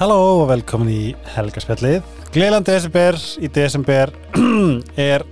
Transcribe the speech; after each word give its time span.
Halló 0.00 0.14
og 0.16 0.46
velkomin 0.48 0.88
í 0.88 1.00
Helgaspjallið. 1.34 1.98
Gleiland 2.32 2.64
desember 2.64 3.18
í 3.36 3.50
desember 3.52 4.08
er 4.96 5.26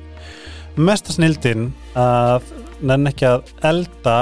mesta 0.76 1.14
snildin 1.14 1.70
að 1.96 2.50
nenn 2.84 3.08
ekki 3.08 3.24
að 3.30 3.48
elda 3.64 4.16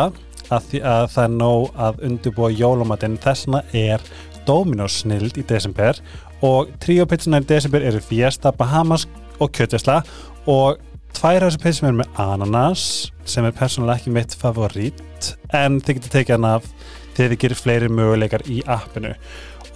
að 0.54 0.68
að 0.78 1.08
það 1.16 1.18
er 1.24 1.34
nóg 1.34 1.80
að 1.88 1.98
undirbúa 2.06 2.52
jólumatinn. 2.54 3.16
Þessna 3.24 3.64
er 3.74 4.04
Dominos 4.46 5.00
snild 5.02 5.34
í 5.34 5.42
desember 5.50 5.98
og 6.46 6.70
tríopitsuna 6.78 7.42
í 7.42 7.48
desember 7.50 7.82
eru 7.82 8.04
Fiesta, 8.06 8.54
Bahamas 8.54 9.08
og 9.42 9.50
Kjötesla 9.50 9.98
og 10.46 10.78
tvær 11.10 11.40
af 11.40 11.56
þessu 11.56 11.64
pitsum 11.64 11.90
eru 11.90 12.04
með 12.04 12.22
ananas 12.22 12.86
sem 13.26 13.50
er 13.50 13.58
persónulega 13.58 13.98
ekki 13.98 14.14
mitt 14.14 14.38
favorít 14.38 15.34
en 15.50 15.82
þið 15.82 15.98
getur 15.98 16.16
tekið 16.20 16.36
hann 16.38 16.48
af 16.52 16.70
þegar 17.16 17.32
þið 17.32 17.42
gerir 17.42 17.62
fleiri 17.64 17.92
möguleikar 17.98 18.46
í 18.52 18.62
appinu 18.68 19.16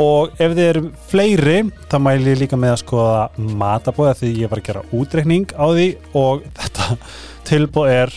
og 0.00 0.34
ef 0.40 0.54
þið 0.56 0.64
eru 0.64 0.82
fleiri 1.10 1.56
þá 1.90 1.96
mæli 2.00 2.32
ég 2.32 2.40
líka 2.40 2.58
með 2.60 2.74
að 2.74 2.82
skoða 2.82 3.50
matabóða 3.60 4.16
því 4.20 4.30
ég 4.40 4.52
var 4.52 4.62
að 4.62 4.68
gera 4.70 4.84
útreikning 4.96 5.52
á 5.52 5.66
því. 5.68 5.88
Og 6.16 6.46
þetta 6.56 6.86
tilbúð 7.50 7.92
er 7.92 8.14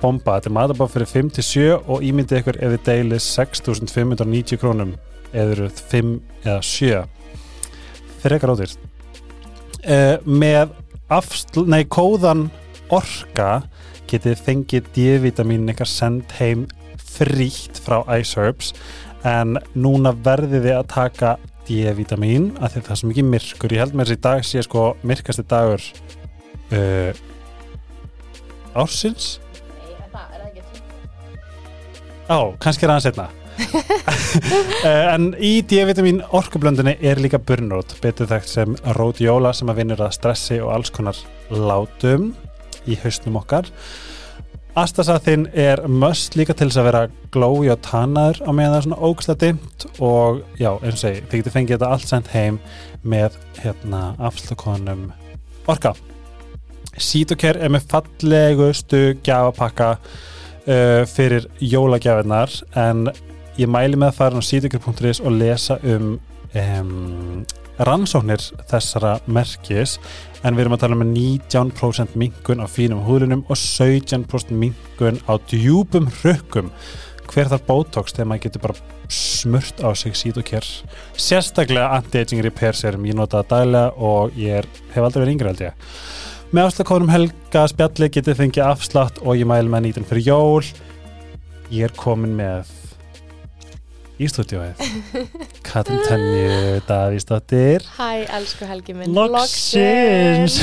bomba, 0.00 0.36
þetta 0.36 0.50
er 0.50 0.56
matabóð 0.60 0.94
fyrir 0.94 1.10
5-7 1.10 1.66
og 1.80 2.06
ímyndið 2.06 2.42
ykkur 2.42 2.60
ef 2.60 2.76
þið 2.76 2.86
deilir 2.90 3.24
6.590 3.26 4.62
krónum 4.62 4.94
eða 5.32 5.56
eru 5.56 5.68
5 5.90 6.12
eða 6.44 6.60
7 6.70 7.04
fyrir 8.22 8.38
ekkar 8.38 8.54
ódýrt. 8.54 8.86
Uh, 9.86 10.16
með 10.26 10.72
afsl, 11.12 11.66
nei, 11.70 11.84
kóðan 11.86 12.48
orka 12.94 13.66
getið 14.10 14.42
fengið 14.46 14.90
D-vitamin 14.94 15.66
eitthvað 15.70 15.90
send 15.90 16.34
heim 16.38 16.66
frítt 17.16 17.80
frá 17.82 18.02
iSerbs 18.18 18.72
en 19.26 19.56
núna 19.74 20.12
verðið 20.14 20.68
þið 20.68 20.76
að 20.76 20.90
taka 20.92 21.36
D-vitamin 21.66 22.52
að 22.60 22.76
það 22.76 22.92
er 22.92 23.00
svo 23.00 23.10
mikið 23.10 23.30
myrkur. 23.32 23.74
Ég 23.74 23.82
held 23.82 23.96
með 23.96 24.12
þessi 24.12 24.22
dag 24.26 24.44
sé 24.46 24.62
sko 24.66 24.84
myrkasti 25.06 25.46
dagur 25.50 25.82
uh, 26.76 27.24
ársins. 28.76 29.32
Nei, 29.72 29.90
er 29.96 30.12
það, 30.12 30.36
er 30.36 30.46
ekki 30.46 30.62
á, 32.30 32.38
kannski 32.62 32.86
er 32.86 32.94
aðeins 32.94 33.10
einna 33.12 33.28
en 35.14 35.30
í 35.40 35.52
D-vitamin 35.64 36.18
orkublöndinni 36.36 36.96
er 37.00 37.20
líka 37.22 37.40
burnout 37.40 37.94
betur 38.02 38.28
þekkt 38.28 38.50
sem 38.50 38.74
rhodiola 38.98 39.54
sem 39.56 39.70
að 39.72 39.80
vinnur 39.80 40.02
að 40.04 40.12
stressi 40.18 40.58
og 40.60 40.74
alls 40.74 40.92
konar 40.92 41.16
látum 41.48 42.34
í 42.84 42.98
hausnum 43.00 43.40
okkar 43.40 43.70
Astasathinn 44.76 45.46
er 45.56 45.80
must 45.88 46.34
líka 46.36 46.52
til 46.52 46.66
þess 46.68 46.80
að 46.82 46.86
vera 46.90 46.98
glói 47.32 47.70
og 47.72 47.78
tannaður 47.80 48.42
á 48.44 48.50
meðan 48.52 48.74
það 48.74 48.76
er 48.76 48.84
svona 48.84 49.06
ógstlega 49.08 49.40
dimmt 49.40 49.86
og 50.04 50.42
já, 50.60 50.68
eins 50.74 50.98
og 50.98 51.00
segi, 51.00 51.22
þið 51.30 51.40
getur 51.40 51.54
fengið 51.54 51.72
þetta 51.78 51.88
allt 51.94 52.10
sendt 52.10 52.28
heim 52.34 52.58
með 53.00 53.38
hérna 53.62 54.02
afslukonum 54.28 55.06
orka. 55.72 55.94
Sítokær 57.00 57.56
er 57.56 57.72
með 57.72 57.88
fallegustu 57.88 59.00
gjafapakka 59.24 59.94
uh, 59.96 61.02
fyrir 61.08 61.48
jólagjafinnar 61.56 62.52
en 62.76 63.06
ég 63.56 63.72
mæli 63.72 63.96
með 63.96 64.12
að 64.12 64.18
fara 64.20 64.44
á 64.44 64.44
sítokær.is 64.44 65.22
og 65.24 65.38
lesa 65.40 65.80
um, 65.88 66.18
um 66.52 67.46
rannsóknir 67.78 68.42
þessara 68.70 69.16
merkis 69.26 69.96
en 70.42 70.56
við 70.56 70.66
erum 70.66 70.76
að 70.76 70.84
tala 70.84 70.96
um 70.96 71.04
19% 71.12 72.16
minkun 72.18 72.62
á 72.62 72.66
fínum 72.70 73.02
húðlunum 73.04 73.44
og 73.48 73.58
17% 73.60 74.54
minkun 74.56 75.20
á 75.28 75.36
djúpum 75.50 76.08
rökkum 76.22 76.70
hver 77.26 77.50
þar 77.50 77.64
botox 77.66 78.14
þegar 78.14 78.30
maður 78.30 78.44
getur 78.46 78.64
bara 78.64 79.10
smurt 79.12 79.82
á 79.82 79.90
sig 79.98 80.16
sítokér 80.18 80.66
sérstaklega 81.18 81.90
anti-aging 81.98 82.42
repair 82.46 82.76
serum 82.78 83.06
ég 83.06 83.18
nota 83.18 83.42
það 83.42 83.50
daglega 83.52 84.08
og 84.08 84.38
ég 84.38 84.62
er, 84.62 84.70
hef 84.94 85.02
aldrei 85.02 85.24
verið 85.24 85.34
yngre 85.34 85.52
held 85.52 85.64
ég. 85.66 85.84
Með 86.54 86.68
afslagkóðum 86.70 87.10
Helga 87.10 87.66
spjalli 87.72 88.08
getið 88.14 88.40
fengið 88.40 88.68
afslátt 88.68 89.20
og 89.22 89.34
ég 89.34 89.48
mæl 89.50 89.66
með 89.70 89.88
nýtin 89.88 90.06
fyrir 90.06 90.28
jól. 90.30 90.66
Ég 91.74 91.88
er 91.88 91.96
komin 91.98 92.36
með 92.38 92.70
í 94.16 94.28
stúdíóið. 94.30 94.80
Katrin 95.66 96.00
Tennju 96.06 96.80
Davíðsdóttir 96.88 97.84
Hæ, 97.98 98.24
elsku 98.38 98.64
Helgi 98.68 98.94
minn. 98.96 99.12
Loksins. 99.16 100.56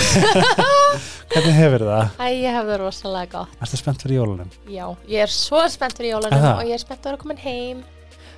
Hvernig 1.33 1.55
hefur 1.57 1.85
það? 1.87 2.03
Hæ, 2.17 2.25
ég 2.33 2.55
hef 2.57 2.67
það 2.69 2.79
rosalega 2.81 3.31
gott. 3.37 3.55
Erstu 3.61 3.79
spennt 3.81 4.05
fyrir 4.05 4.19
jólunum? 4.21 4.51
Já, 4.69 4.85
ég 5.09 5.25
er 5.27 5.33
svo 5.33 5.61
spennt 5.73 5.97
fyrir 5.99 6.15
jólunum 6.15 6.41
það? 6.43 6.53
og 6.59 6.69
ég 6.71 6.77
er 6.77 6.83
spennt 6.83 7.01
að 7.05 7.11
vera 7.11 7.21
komin 7.23 7.41
heim. 7.43 7.83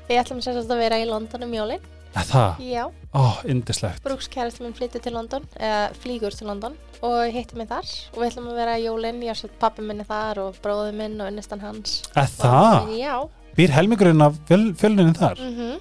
Við 0.09 0.21
ætlum 0.21 0.41
sérst 0.45 0.69
að 0.71 0.81
vera 0.83 0.99
í 1.01 1.07
London 1.09 1.47
um 1.47 1.55
jólin. 1.61 1.91
Það? 2.15 2.59
Já, 2.63 2.83
Ó, 3.11 3.23
indislegt 3.51 3.99
Brooks 4.03 4.29
kærasti 4.31 4.63
minn 4.63 4.75
flyttir 4.75 5.01
til 5.03 5.11
London 5.17 5.43
eða 5.59 5.89
flýgur 5.99 6.31
til 6.35 6.47
London 6.47 6.77
og 7.03 7.25
hitti 7.35 7.57
mig 7.59 7.67
þar. 7.67 7.89
Og 8.13 8.21
við 8.21 8.29
ætlum 8.29 8.47
að 8.53 8.59
vera 8.61 8.75
í 8.79 8.85
jólin. 8.85 9.19
Ég 9.25 9.33
har 9.33 9.39
sett 9.39 9.57
pappi 9.59 9.83
minni 9.83 10.05
þar 10.07 10.39
og 10.45 10.59
bróði 10.63 10.93
minn 10.95 11.17
og 11.19 11.27
unnistan 11.33 11.59
hans. 11.63 11.97
Það? 12.15 12.93
Já, 12.95 13.17
Býr 13.55 13.71
helmingurinn 13.71 14.21
af 14.25 14.35
fjöl, 14.49 14.65
fjöluninu 14.79 15.15
þar? 15.15 15.39
mhm. 15.39 15.77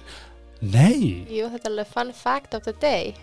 Nei, 0.65 1.25
Jú, 1.29 1.49
þetta 1.51 1.67
er 1.67 1.71
alveg 1.73 1.87
fun 1.91 2.11
fact 2.15 2.53
of 2.55 2.63
the 2.63 2.73
day. 2.81 3.13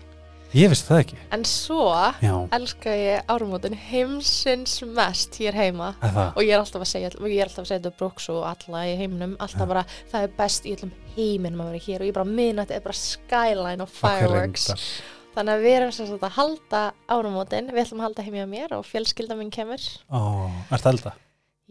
Ég 0.53 0.69
vissi 0.69 0.85
það 0.85 0.99
ekki. 1.01 1.15
En 1.33 1.41
svo 1.49 1.87
Já, 2.21 2.33
elska 2.53 2.91
ég 2.93 3.23
árumótin 3.33 3.73
heimsins 3.73 4.75
mest 4.85 5.39
hér 5.41 5.55
heima. 5.57 5.95
Það? 5.99 6.27
og 6.37 6.43
ég 6.45 6.51
er 6.53 6.59
alltaf 6.61 6.83
að 6.85 6.91
segja 6.91 7.09
og 7.17 7.25
ég 7.25 7.39
er 7.41 7.49
alltaf 7.49 7.63
að 7.63 7.71
segja 7.71 7.81
þetta 7.81 7.97
Brooks 7.97 8.29
og 8.29 8.43
alla 8.51 8.83
í 8.85 8.93
heiminum 8.99 9.33
alltaf 9.41 9.67
bara, 9.71 9.83
það 10.11 10.27
er 10.27 10.35
best 10.37 10.69
í 10.69 10.75
öllum 10.75 10.91
heiminum 11.15 11.65
að 11.65 11.71
vera 11.73 11.81
hér. 11.87 12.05
Og 12.05 12.11
ég 12.11 12.13
bara 12.19 12.29
minna 12.29 12.67
þetta 12.67 12.77
er 12.77 12.85
bara 12.85 12.99
skyline 13.01 13.81
og 13.87 13.89
fireworks. 13.97 14.67
Okkar 14.69 14.77
reyndar. 14.77 15.33
þannig 15.33 15.53
að 15.57 15.65
við 15.65 15.75
erum 15.79 15.91
sem 15.97 16.07
sagt 16.13 16.23
að 16.29 16.37
halda 16.37 16.83
árumótin 17.17 17.73
við 17.73 17.81
ætlum 17.87 18.03
að 18.03 18.07
halda 18.11 18.27
heimja 18.29 18.45
mér 18.53 18.77
og 18.77 18.85
fjölskylda 18.85 19.35
minn 19.41 19.49
kemur. 19.57 19.81
Ó, 20.13 20.21
er 20.69 20.77
það 20.85 20.91
elda? 20.93 21.15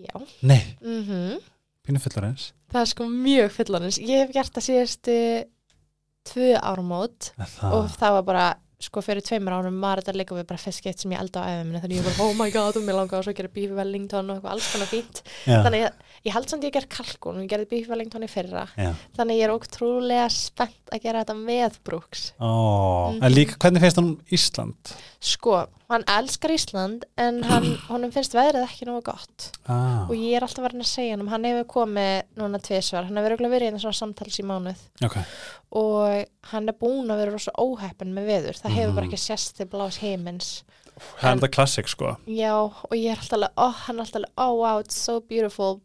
já, 0.03 0.15
Nei, 0.43 0.61
mhm 0.83 1.39
pínu 1.87 2.03
fullur 2.03 2.29
eins 2.31 2.51
það 2.73 2.85
er 2.85 2.91
sko 2.93 3.09
mjög 3.11 3.55
fullanins 3.57 4.01
ég 4.03 4.25
hef 4.25 4.35
gert 4.37 4.55
það 4.57 4.69
síðustu 4.69 5.17
tvö 6.33 6.53
árumót 6.63 7.33
og 7.69 7.89
það 7.97 8.19
var 8.19 8.29
bara 8.29 8.47
sko 8.83 9.03
fyrir 9.05 9.23
tveimur 9.23 9.55
árum 9.55 9.79
var 9.83 10.01
þetta 10.03 10.19
líka 10.19 10.37
við 10.37 10.47
bara 10.51 10.61
fyrst 10.61 10.83
gett 10.83 11.03
sem 11.03 11.13
ég 11.15 11.21
elda 11.23 11.45
á 11.47 11.51
æfum 11.53 11.69
minni. 11.69 11.83
Þannig 11.85 12.01
ég 12.01 12.07
bara 12.09 12.25
oh 12.27 12.33
my 12.39 12.49
god 12.55 12.79
og 12.79 12.87
mér 12.87 12.99
langaði 12.99 13.19
að 13.21 13.27
svo 13.29 13.35
gera 13.39 13.51
beef 13.55 13.75
wellington 13.79 14.31
og 14.33 14.39
eitthvað 14.41 14.57
alls 14.57 14.71
konar 14.73 14.91
fínt. 14.91 15.21
Já, 15.47 15.55
þannig 15.63 15.85
ég, 15.85 16.01
ég 16.25 16.33
held 16.33 16.49
samt 16.49 16.63
ég 16.65 16.73
ger 16.73 16.87
kalkun 16.87 17.37
og 17.41 17.43
ég 17.43 17.51
gerði 17.51 17.83
í 17.83 18.29
fyrra. 18.31 18.69
Já. 18.79 18.93
Þannig 19.17 19.39
ég 19.41 19.45
er 19.49 19.55
ótrúlega 19.57 20.29
spennt 20.31 20.93
að 20.93 21.03
gera 21.03 21.25
þetta 21.25 21.35
með 21.37 21.79
Brooks. 21.85 22.33
Ó, 22.41 23.13
Mhm. 23.13 23.23
en 23.25 23.33
líka, 23.33 23.57
hvernig 23.59 23.81
finnst 23.81 23.97
hann 23.97 24.17
Ísland? 24.31 24.93
sko, 25.21 25.67
hann 25.91 26.05
elskar 26.07 26.51
Ísland 26.51 27.05
en 27.19 27.43
hann, 27.43 27.77
honum 27.89 28.11
finnst 28.13 28.33
veðrið 28.35 28.65
ekki 28.69 28.87
nógu 28.87 29.03
gott. 29.05 29.51
Ah, 29.67 30.07
og 30.09 30.15
ég 30.17 30.37
er 30.37 30.43
alltaf 30.43 30.65
verið 30.65 30.81
að 30.83 30.93
segja 30.95 31.17
hann 31.17 31.29
hann 31.29 31.45
hefur 31.45 31.65
komið 31.65 32.23
núna 32.37 32.61
tvisvar 32.63 33.05
hann 33.05 33.17
hefur 33.17 33.37
verið 33.51 33.75
í 33.75 33.81
svona 33.81 33.95
samtals 33.95 34.39
í 34.39 34.45
mánuð. 34.47 34.79
Ok. 35.05 35.17
Og 35.73 36.27
hann 36.53 36.69
er 36.69 36.75
búin 36.75 37.09
að 37.11 37.19
vera 37.23 37.33
rosa 37.33 37.53
óheppin 37.59 38.13
með 38.15 38.27
veður 38.29 38.59
það 38.63 38.77
hefur 38.77 38.95
bara 38.95 39.07
Mhm. 39.07 39.13
ekki 39.13 39.19
sérst 39.27 39.55
til 39.57 39.67
blás 39.67 39.99
heimins 39.99 40.63
Það 41.21 41.33
er 41.33 41.37
þetta 41.39 41.51
klassik 41.57 41.89
sko. 41.89 42.17
Já, 42.29 42.53
og 42.69 42.91
ég 42.93 43.11
er 43.13 43.17
alltaf 43.17 43.51
oh, 43.57 43.73
hann 43.73 43.99
er 43.99 44.05
alltaf 44.05 44.25
oh 44.37 44.55
wow, 44.55 44.79
it's 44.79 44.93
so 44.95 45.21
beautiful 45.21 45.81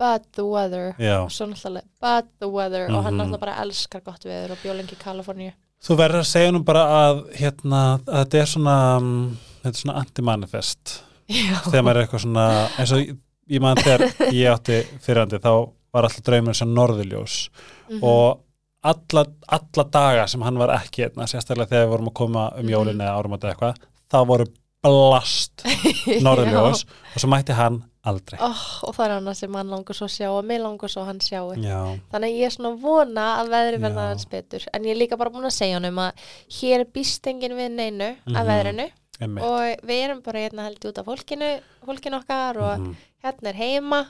but 0.00 0.24
the 0.32 0.44
weather. 0.48 0.94
Já, 0.98 1.18
og 1.26 1.30
svo 1.34 1.46
náttúrulega 1.50 1.84
but 2.00 2.26
the 2.40 2.48
weather 2.48 2.86
og 2.88 3.04
hann 3.04 3.14
Mhm. 3.14 3.20
náttúrulega 3.20 3.40
bara 3.44 3.56
elskar 3.62 4.00
gott 4.04 4.24
veður 4.24 4.54
og 4.56 4.58
bjólengi 4.64 4.96
í 4.96 5.02
Kaliforníu. 5.04 5.52
Þú 5.84 5.96
verður 5.96 6.20
að 6.24 6.28
segja 6.32 6.52
nú 6.52 6.64
bara 6.64 6.82
að 6.88 7.20
hérna, 7.36 8.00
að 8.06 8.24
þetta 8.24 8.40
er 8.40 8.46
svona 8.54 8.76
um, 8.96 9.38
þetta 9.62 9.74
er 9.76 9.80
svona 9.82 9.98
anti-manifest. 10.02 11.02
Þegar 11.30 11.82
maður 11.84 11.96
er 12.00 12.06
eitthvað 12.06 12.24
svona 12.24 12.46
eins 12.78 12.92
og 12.92 12.98
ég- 13.04 13.16
ég 13.50 13.60
man 13.60 13.76
þegar 13.76 14.00
ég 14.32 14.50
átti 14.54 14.80
fyrrandi 15.04 15.38
þá 15.40 15.52
var 15.92 16.02
alltaf 16.04 16.22
draumur 16.24 16.54
sem 16.56 16.68
norðuljós 16.74 17.48
Mhm. 17.90 18.02
og 18.02 18.40
alla, 18.82 19.24
alla 19.48 19.84
daga 19.90 20.26
sem 20.28 20.40
hann 20.42 20.56
var 20.58 20.68
ekki 20.78 21.04
hérna, 21.04 21.26
sérstaklega 21.28 21.68
þegar 21.68 21.86
við 21.86 21.90
vorum 21.92 22.08
að 22.08 22.14
koma 22.14 22.52
um 22.56 22.62
Mhm. 22.66 22.70
jólinu 22.70 23.02
eða 23.04 23.16
árum 23.18 23.32
eða 23.38 23.54
eitthvað, 23.54 23.76
þá 24.10 24.26
voru 24.26 24.46
blast 24.82 25.62
norðuljós 26.24 26.84
og 27.14 27.20
svo 27.20 27.28
mætti 27.28 27.52
hann 27.54 27.82
aldrei. 28.10 28.38
Oh, 28.44 28.62
og 28.88 28.94
það 28.96 29.04
er 29.06 29.14
annað 29.16 29.36
sem 29.40 29.54
hann 29.60 29.72
langar 29.74 29.96
svo 29.98 30.06
að 30.08 30.14
sjá 30.16 30.28
og 30.34 30.44
mig 30.50 30.60
langar 30.60 30.92
svo 30.92 31.02
að 31.02 31.08
hann 31.10 31.20
sjáu 31.24 31.54
Já, 31.62 31.80
þannig 32.12 32.28
að 32.30 32.38
ég 32.40 32.46
er 32.50 32.54
svona 32.56 32.70
að 32.74 32.80
vona 32.84 33.26
að 33.40 33.50
veðri 33.54 33.80
verða 33.86 34.04
aðeins 34.06 34.28
betur. 34.30 34.66
En 34.74 34.84
ég 34.88 34.94
er 34.94 35.00
líka 35.00 35.18
bara 35.20 35.30
búin 35.34 35.48
að 35.50 35.56
segja 35.56 35.78
hann 35.80 35.88
um 35.90 36.00
að 36.04 36.24
hér 36.60 36.84
býst 36.94 37.26
enginn 37.32 37.56
við 37.58 37.70
neinu 37.78 38.10
af 38.10 38.32
Mhm. 38.34 38.50
veðrinu. 38.52 38.88
Einmitt. 39.20 39.44
Og 39.44 39.84
við 39.90 40.04
erum 40.04 40.22
bara 40.24 40.38
hérna 40.46 40.64
held 40.68 40.80
út 40.88 40.98
af 40.98 41.04
fólkinu 41.06 41.50
fólkinu 41.84 42.20
okkar 42.22 42.56
og 42.56 42.78
Mhm. 42.80 42.96
hérna 43.24 43.48
er 43.48 43.54
heima. 43.54 44.06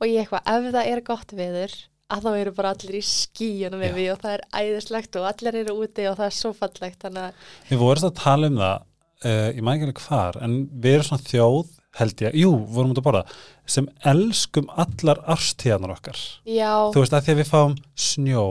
Og 0.00 0.06
ég 0.08 0.24
eitthvað 0.26 0.46
ef 0.46 0.72
það 0.74 0.86
er 0.92 1.00
gott 1.02 1.32
veður 1.36 1.72
að 2.08 2.22
þá 2.22 2.40
eru 2.40 2.52
bara 2.52 2.70
allir 2.72 2.94
í 2.96 3.02
skíunum 3.02 3.80
við 3.82 3.94
við 3.98 4.12
og 4.12 4.20
það 4.22 4.34
er 4.38 4.44
æðislegt 4.54 5.16
og 5.20 5.24
allir 5.26 5.54
eru 5.64 5.74
úti 5.82 6.06
og 6.08 6.16
það 6.16 6.26
er 6.26 6.36
svo 6.38 6.52
fallegt. 6.54 7.00
Þannig 7.02 7.18
að 7.18 7.32
Við 7.68 7.78
vorum 7.78 8.08
að 8.10 8.14
tala 8.14 8.46
um 8.46 8.56
það 8.56 8.82
uh, 9.24 9.52
ég 9.52 9.60
maður 9.64 9.76
ekki 9.76 9.86
alveg 9.88 10.02
hvar, 10.08 10.42
en 10.44 10.54
við 10.68 10.94
erum 10.94 11.04
svona 11.08 11.26
þjóð 11.26 11.75
held 11.96 12.20
ég, 12.26 12.34
jú, 12.42 12.50
vorum 12.68 12.92
út 12.92 13.00
að 13.00 13.06
borða 13.08 13.22
sem 13.66 13.86
elskum 14.04 14.66
allar 14.76 15.20
árstíðanar 15.32 15.94
okkar. 15.96 16.18
Já, 16.44 16.72
þú 16.92 17.02
veist 17.02 17.16
að 17.16 17.24
því 17.26 17.32
að 17.34 17.40
við 17.40 17.50
fáum 17.52 17.76
snjó 17.96 18.44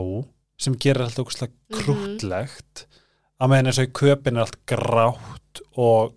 sem 0.58 0.74
gerir 0.80 1.04
allt 1.06 1.18
okkur 1.22 1.46
Mhm. 1.46 1.78
krútlegt 1.78 2.86
að 3.40 3.48
meðan 3.52 3.66
eins 3.70 3.78
og 3.82 3.86
í 3.88 3.92
köpin 3.92 4.36
er 4.36 4.46
allt 4.46 4.58
grátt 4.66 5.60
og 5.76 6.12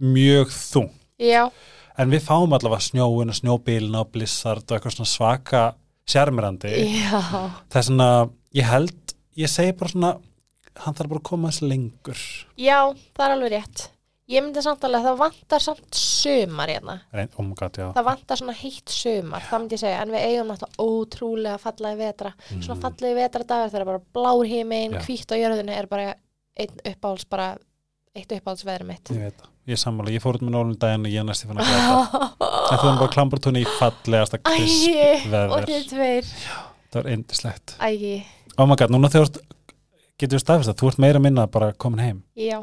mjög 0.00 0.50
þung 0.52 0.90
já, 1.18 1.50
en 1.98 2.10
við 2.12 2.22
fáum 2.26 2.52
allavega 2.54 2.84
snjóin 2.84 3.32
og 3.32 3.38
snjóbílina 3.38 4.00
og 4.04 4.12
blissard 4.12 4.62
og 4.70 4.76
eitthvað 4.78 4.94
svona 4.98 5.12
svaka 5.12 5.62
sjarmirandi 6.08 6.72
já. 7.02 7.20
Það 7.70 7.80
er 7.80 7.86
svona, 7.88 8.10
ég 8.54 8.64
held 8.70 9.14
ég 9.38 9.48
segi 9.52 9.72
bara 9.78 9.90
svona, 9.90 10.12
hann 10.84 10.94
þarf 10.94 11.08
bara 11.08 11.20
að 11.20 11.28
koma 11.30 11.48
þessi 11.50 11.68
lengur. 11.72 12.20
Já, 12.56 12.78
það 13.16 13.24
er 13.26 13.34
alveg 13.34 13.52
rétt 13.56 13.88
Ég 14.28 14.42
myndi 14.44 14.60
samt 14.60 14.82
alveg 14.84 15.00
að 15.00 15.06
það 15.08 15.20
vantar 15.22 15.62
samt 15.64 15.96
sumar 15.96 16.68
hérna. 16.68 16.98
Reyn, 17.16 17.30
oh 17.40 17.44
Það 17.94 18.04
vantar 18.10 18.40
svona 18.42 18.56
heitt 18.58 18.92
sumar, 18.92 19.46
það 19.48 19.62
myndi 19.62 19.78
ég 19.78 19.80
segja 19.80 20.02
En 20.02 20.12
við 20.12 20.26
eigum 20.26 20.50
náttúrulega 20.52 20.84
ótrúlega 20.84 21.60
fallaði 21.62 22.00
vetra. 22.02 22.32
Svona 22.50 22.76
fallaði 22.82 23.16
vetradagar 23.22 23.72
þegar 23.72 23.88
bara 23.88 24.02
blár 24.18 24.44
Já. 24.98 25.00
hvítt 25.06 25.32
á 25.32 25.36
jörðinu 25.40 25.72
er 25.78 25.88
bara 25.88 26.10
einn 26.60 26.84
uppáhalds, 26.92 27.24
bara 27.32 27.48
eitt 28.12 28.36
uppáhaldsveðri 28.36 28.88
mitt. 28.90 29.14
Ég 29.16 29.24
veit 29.30 29.40
það, 29.40 29.50
ég 29.72 29.80
sammála, 29.80 30.12
ég 30.12 30.24
fór 30.26 30.36
út 30.36 30.44
með 30.44 30.56
nólum 30.58 30.76
daginn 30.76 31.08
og 31.08 31.12
ég 31.14 31.24
er 31.24 31.28
næstu 31.28 31.48
fann 31.48 31.64
að 31.64 31.72
glæta 31.72 32.22
en 32.68 32.78
þú 32.78 32.84
erum 32.84 33.00
bara 33.00 33.12
klamburtúni 33.16 33.64
í 33.64 33.74
fallegasta 33.80 34.40
krisp 34.44 35.28
veður 35.32 35.68
þið 35.72 35.92
tveir. 35.94 36.32
Það 36.88 36.98
var 37.00 37.14
eindislegt 37.14 37.78
Ægi, 37.80 38.16
oh 38.58 38.68
my 38.68 38.76
god, 38.76 38.92
núna 38.92 39.08
þú 39.12 39.24
ert- 39.24 39.44
getur 40.18 40.36
við 40.36 40.44
staðfist 40.44 40.72
að 40.74 40.82
þú 40.82 40.90
ert 40.92 41.06
meira 41.06 41.22
minna 41.22 41.46
bara 41.48 41.72
komin 41.72 42.04
heim. 42.04 42.26
Já 42.36 42.60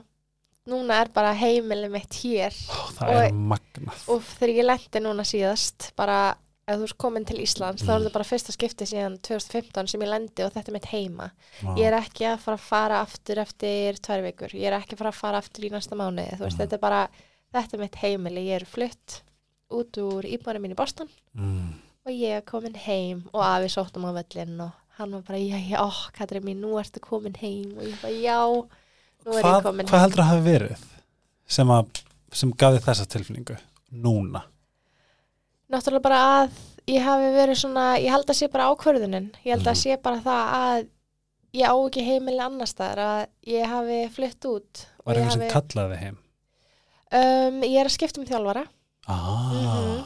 Núna 0.66 1.02
er 1.04 1.10
bara 1.14 1.34
heimili 1.38 1.90
mitt 1.94 2.16
hér 2.24 2.54
Ó, 2.74 2.80
það 2.98 3.10
Og- 3.12 3.24
er 3.28 3.36
magnað 3.52 4.08
og 4.10 4.22
þegar 4.22 4.54
ég 4.56 4.66
lendi 4.66 5.02
núna 5.06 5.26
síðast 5.28 5.92
bara 5.96 6.36
ef 6.68 6.80
þú 6.80 6.84
ert 6.88 6.98
komin 6.98 7.26
til 7.26 7.38
Íslands 7.44 7.84
þá 7.86 7.90
er 7.92 8.00
Mm. 8.00 8.06
þetta 8.08 8.14
bara 8.16 8.26
fyrsta 8.26 8.52
skipti 8.56 8.86
síðan 8.90 9.20
2015 9.22 9.88
sem 9.88 10.02
ég 10.02 10.10
lendi 10.10 10.44
og 10.44 10.54
þetta 10.56 10.68
er 10.70 10.74
mitt 10.74 10.86
heima 10.90 11.28
Vá. 11.62 11.76
ég 11.78 11.86
er 11.86 12.00
ekki 12.00 12.26
að 12.26 12.40
fara 12.40 12.58
að 12.58 12.66
fara 12.66 13.02
aftur 13.06 13.38
eftir 13.38 13.94
tvær 14.02 14.24
vikur, 14.26 14.50
ég 14.58 14.66
er 14.72 14.80
ekki 14.80 14.96
að 14.96 14.98
fara 14.98 15.12
að 15.12 15.20
fara 15.22 15.38
aftur 15.38 15.64
í 15.66 15.70
næsta 15.70 15.94
mánuði, 15.96 16.34
þú 16.34 16.40
veist, 16.48 16.58
Mm. 16.58 16.66
þetta 16.66 16.74
er 16.74 16.78
bara 16.80 17.10
þetta 17.54 17.74
er 17.74 17.80
mitt 17.80 17.96
heimili, 18.02 18.48
ég 18.50 18.62
er 18.62 18.66
flutt 18.66 19.22
út 19.72 19.92
úr 20.02 20.24
íbúinu 20.26 20.60
mín 20.60 20.72
í 20.74 20.76
Boston 20.76 21.08
mm. 21.38 21.74
og 22.08 22.12
ég 22.12 22.38
er 22.38 22.42
komin 22.42 22.74
heim 22.76 23.30
og 23.34 23.42
afi 23.44 23.70
sóttum 23.70 24.02
á 24.10 24.12
völlin 24.18 24.60
og 24.62 24.72
hann 24.98 25.12
var 25.12 25.22
bara, 25.22 25.38
já, 25.38 25.58
já, 25.70 25.92
Katri 26.14 26.40
mín, 26.42 26.60
nú 26.62 26.74
ertu 26.82 27.00
komin 27.00 27.36
heim 27.38 27.78
og 27.78 27.84
ég 27.84 28.02
bara, 28.02 28.14
já, 28.14 28.68
hvað, 29.26 29.70
hvað 29.90 30.02
heldur 30.06 30.24
að 30.24 30.30
hafi 30.32 30.44
verið 30.46 30.84
sem, 31.48 31.72
að, 31.76 32.02
sem 32.34 32.52
gaf 32.58 32.76
þið 32.78 32.86
þessa 32.90 33.06
tilfinningu 33.16 33.58
núna 34.06 34.44
náttúrulega 35.72 36.04
bara 36.06 36.20
að 36.42 36.60
ég 36.92 37.02
hafi 37.06 37.30
verið 37.34 37.58
svona, 37.58 37.86
ég 37.98 38.12
held 38.14 38.30
að 38.30 38.38
sé 38.40 38.50
bara 38.54 38.68
ákvörðunin 38.72 39.32
ég 39.44 39.56
held 39.56 39.66
að 39.66 39.74
Mhm. 39.74 39.82
sé 39.82 39.98
bara 40.04 40.20
það 40.22 40.44
að 40.60 40.88
ég 41.56 41.66
á 41.72 41.76
ekki 41.88 42.04
heimili 42.06 42.42
annars 42.44 42.74
staðar 42.76 43.00
að 43.06 43.28
ég 43.48 43.66
hafi 43.72 44.00
flytt 44.14 44.46
út 44.46 44.86
var 45.06 45.16
eitthvað 45.16 45.32
sem 45.32 45.42
hafi, 45.42 45.54
kallaði 45.56 45.98
heim 46.04 46.18
um, 47.16 47.62
ég 47.64 47.80
er 47.82 47.86
að 47.90 47.96
skipta 47.98 48.20
um 48.22 48.26
þjálfara 48.30 48.66
ah. 49.08 49.54
Mhm. 49.54 50.04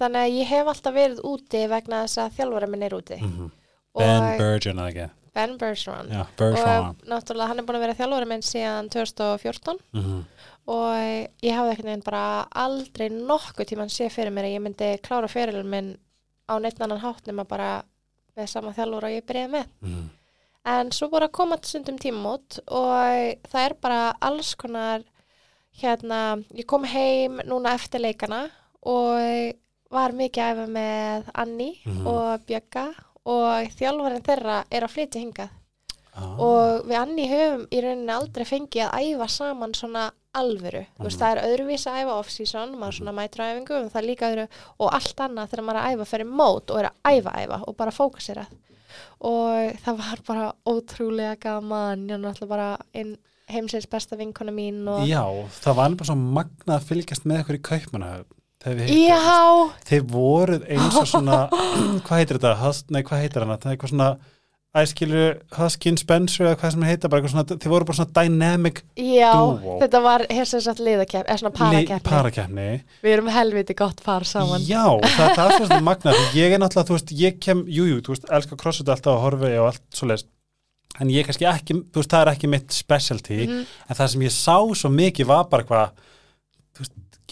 þannig 0.00 0.22
að 0.24 0.36
ég 0.38 0.46
hef 0.46 0.66
alltaf 0.72 0.94
verið 0.94 1.20
úti 1.28 1.68
vegna 1.68 2.04
þess 2.06 2.18
að 2.24 2.36
þjálfara 2.38 2.68
minn 2.72 2.82
er 2.88 2.96
úti 2.96 3.20
Mhm. 3.20 3.50
og 3.94 4.00
Ben 4.00 4.38
Burgeon 4.38 4.78
ekki 4.88 5.10
Ben 5.34 5.56
Bergeron. 5.58 6.08
Já, 6.12 6.26
Bergeron. 6.36 6.86
Og 6.88 7.06
náttúrulega 7.08 7.48
hann 7.48 7.58
er 7.58 7.64
búin 7.64 7.76
að 7.78 7.84
vera 7.86 7.94
þjálfara 8.00 8.26
minn 8.28 8.42
síðan 8.44 8.88
2014 8.92 9.78
mm 9.92 10.24
og 10.72 10.94
ég 11.42 11.56
hafði 11.56 11.72
ekkert 11.72 11.86
neginn 11.88 12.04
bara 12.06 12.46
aldrei 12.54 13.08
nokkuð 13.10 13.66
tímann 13.66 13.90
sé 13.90 14.06
fyrir 14.14 14.30
mér 14.30 14.44
að 14.46 14.52
ég 14.54 14.62
myndi 14.62 14.90
klára 15.02 15.26
fyrirlum 15.28 15.66
minn 15.72 15.88
á 16.46 16.54
neitt 16.62 16.78
annan 16.80 17.00
hátt 17.02 17.26
nema 17.26 17.42
bara 17.44 17.82
með 18.36 18.46
sama 18.52 18.70
þjálfara 18.76 19.08
og 19.10 19.16
ég 19.16 19.24
byrjaði 19.26 19.50
með. 19.56 19.66
-hmm. 19.82 20.04
en 20.64 20.92
svo 20.92 21.08
bara 21.10 21.26
að 21.26 21.32
koma 21.32 21.56
stundum 21.62 21.98
tímamót 21.98 22.60
og 22.68 23.40
það 23.50 23.64
er 23.64 23.74
bara 23.82 24.12
alls 24.20 24.54
konar 24.54 25.02
hérna, 25.82 26.44
ég 26.54 26.66
kom 26.66 26.84
heim 26.84 27.40
núna 27.44 27.74
eftir 27.74 28.00
leikana 28.00 28.44
og 28.82 29.52
var 29.90 30.12
mikið 30.12 30.42
að 30.44 30.52
æfa 30.52 30.66
með 30.68 31.24
Anni 31.34 31.80
Mhm. 31.84 32.06
og 32.06 32.40
Bjögga 32.46 32.94
og 33.26 33.68
þjálfarinn 33.78 34.24
þeirra 34.26 34.64
er 34.70 34.82
að 34.86 34.94
flytja 34.96 35.20
hingað. 35.22 35.50
Ah. 36.14 36.34
og 36.36 36.82
við 36.84 36.96
Anni 36.98 37.24
höfum 37.24 37.62
í 37.72 37.78
rauninni 37.80 38.12
aldrei 38.12 38.44
fengið 38.44 38.82
að 38.84 39.06
æfa 39.14 39.28
saman 39.32 39.72
svona 39.72 40.10
alvöru, 40.36 40.82
þú 40.98 41.06
veist 41.06 41.16
Mhm. 41.16 41.22
það 41.22 41.32
er 41.32 41.40
öðruvísi 41.48 41.88
að 41.88 42.00
æfa 42.02 42.18
off-season, 42.20 42.74
maður 42.76 42.96
svona 42.98 43.14
mætur 43.16 43.44
æfingu 43.46 43.72
og 43.78 43.90
það 43.92 43.96
er 44.02 44.08
líka 44.10 44.28
öðru 44.28 44.48
og 44.78 44.92
allt 44.92 45.16
annað 45.24 45.48
þegar 45.48 45.64
maður 45.64 45.80
er 45.80 45.86
að 45.86 45.94
æfa 45.96 46.06
fyrir 46.10 46.28
mót 46.28 46.70
og 46.70 46.78
er 46.82 46.90
að 46.90 47.16
æfa 47.16 47.32
æfa 47.46 47.58
og 47.68 47.76
bara 47.76 47.90
fókusera. 47.96 48.46
Og 49.22 49.72
það 49.84 49.96
var 50.02 50.18
bara 50.26 50.52
ótrúlega 50.68 51.38
gaman, 51.40 52.06
ég 52.08 52.14
er 52.14 52.18
náttúrulega 52.18 52.48
bara 52.48 52.78
einn 52.94 53.16
heimsins 53.48 53.86
besta 53.88 54.16
vinkona 54.16 54.52
mín 54.52 54.86
og 54.88 55.06
Já, 55.08 55.22
það 55.64 55.74
var 55.76 55.88
bara 55.96 56.08
svo 56.12 56.16
magnað 56.16 56.76
að 56.76 56.86
fylgjast 56.92 57.24
með 57.24 57.40
ykkur 57.44 57.58
í 57.58 57.62
kaupmanna 57.62 58.12
þegar 58.12 58.18
við 58.18 58.26
hittum 58.28 58.41
Já, 58.62 59.72
Þið 59.88 60.04
voruð 60.12 60.68
eins 60.70 60.96
og 61.00 61.08
svona 61.10 61.40
hvað 62.06 62.18
heitir 62.20 62.38
þetta? 62.38 62.52
Hus, 62.62 62.84
nei, 62.94 63.02
hvað 63.06 63.24
heitir 63.24 63.44
hana? 63.46 63.56
Það 63.58 63.70
er 63.72 63.76
eitthvað 63.76 63.92
svona 63.94 64.10
æskilu 64.72 65.22
Huskin 65.52 65.98
Spencer 66.00 66.46
eða 66.48 66.56
hvað 66.62 66.70
sem 66.72 66.84
heita 66.88 67.08
bara 67.12 67.20
eitthvað 67.20 67.32
svona, 67.34 67.56
þið 67.60 67.72
voru 67.74 67.88
bara 67.90 67.96
svona 67.98 68.14
dynamic 68.16 68.78
já, 68.96 69.32
Dúó. 69.36 69.74
þetta 69.82 70.00
var 70.06 70.22
hér 70.32 70.48
sem 70.48 70.62
sagt 70.64 70.80
liðakepp, 70.80 71.26
eða 71.28 71.40
svona 71.42 71.52
parakeppni 71.58 72.06
parakeppni 72.06 72.68
Við 73.04 73.12
erum 73.18 73.28
helviti 73.34 73.76
gott 73.76 74.00
par 74.06 74.24
saman 74.24 74.64
Já, 74.64 74.86
það, 75.02 75.34
það 75.36 75.50
er 75.58 75.66
svona 75.66 75.80
magnað 75.90 76.16
því 76.22 76.40
ég 76.40 76.56
er 76.56 76.62
náttúrulega, 76.62 76.88
þú 76.88 76.96
veist, 76.96 77.12
ég 77.20 77.36
kem 77.44 77.60
jú, 77.68 77.84
jú, 77.90 77.98
þú 78.06 78.14
veist, 78.14 78.30
elska 78.38 78.58
crossfit 78.64 78.94
alltaf 78.94 79.12
að 79.12 79.20
horfi 79.26 79.52
og 79.60 79.68
allt 79.74 79.84
svo 80.00 80.08
leist 80.08 80.30
en 81.04 81.12
ég 81.12 81.28
kannski 81.28 81.50
ekki, 81.52 81.76
þú 81.92 82.00
veist, 82.00 82.12
það 82.16 82.24
er 82.24 82.32
ekki 82.32 82.52
mitt 82.54 82.72
specialty 82.78 83.38
Mhm. 83.44 83.60
en 83.90 83.96
það 84.00 84.10
sem 84.14 84.24
ég 84.24 84.32
sá 84.38 84.56
svo 84.80 84.88
mikið 84.96 85.28
var 85.34 85.44
bara 85.52 85.66
eitthvað 85.66 86.08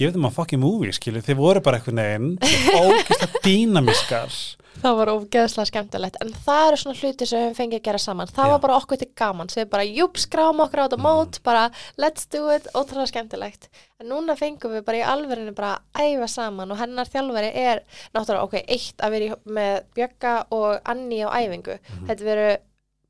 give 0.01 0.15
them 0.17 0.25
a 0.25 0.33
fucking 0.33 0.63
movie, 0.63 0.95
skilu 0.97 1.21
þið 1.25 1.43
voru 1.43 1.65
bara 1.65 1.81
eitthvað 1.81 2.01
neginn, 2.01 2.33
ógeðslega 2.41 3.43
dýnamiskar 3.47 4.41
Það 4.81 4.95
var 4.97 5.11
ógeðslega 5.13 5.69
skemmtilegt. 5.69 6.17
En 6.23 6.31
það 6.45 6.67
eru 6.67 6.79
svona 6.81 6.99
hluti 7.01 7.27
sem 7.29 7.43
við 7.43 7.59
fengið 7.59 7.81
að 7.81 7.87
gera 7.89 8.01
saman. 8.01 8.31
Það 8.31 8.47
Já. 8.47 8.53
var 8.53 8.63
bara 8.63 8.77
okkur 8.79 9.01
til 9.01 9.09
gaman. 9.21 9.51
Sem 9.53 9.61
við 9.63 9.73
bara 9.75 9.87
júp 9.89 10.21
skráum 10.23 10.63
okkur 10.65 10.81
á 10.81 10.85
þetta 10.87 10.99
mót 11.05 11.41
bara 11.45 11.65
let's 12.01 12.29
do 12.33 12.47
it, 12.55 12.71
ótrúlega 12.73 13.11
skemmtilegt. 13.11 13.69
En 14.01 14.09
núna 14.13 14.39
fengum 14.41 14.73
við 14.77 14.87
bara 14.87 15.03
í 15.03 15.05
alverðinu 15.13 15.55
bara 15.59 15.75
að 15.93 16.15
æfa 16.15 16.31
saman 16.33 16.73
og 16.73 16.81
hennar 16.81 17.13
þjálfari 17.13 17.53
er 17.61 17.85
náttúrulega 18.17 18.47
ok, 18.47 18.57
eitt 18.65 19.05
að 19.05 19.17
vera 19.17 19.39
með 19.59 19.79
Bjögga 19.99 20.35
og 20.57 20.91
Anni 20.95 21.21
á 21.27 21.29
æfingu. 21.29 21.77
Þetta 22.09 22.31
veru 22.31 22.51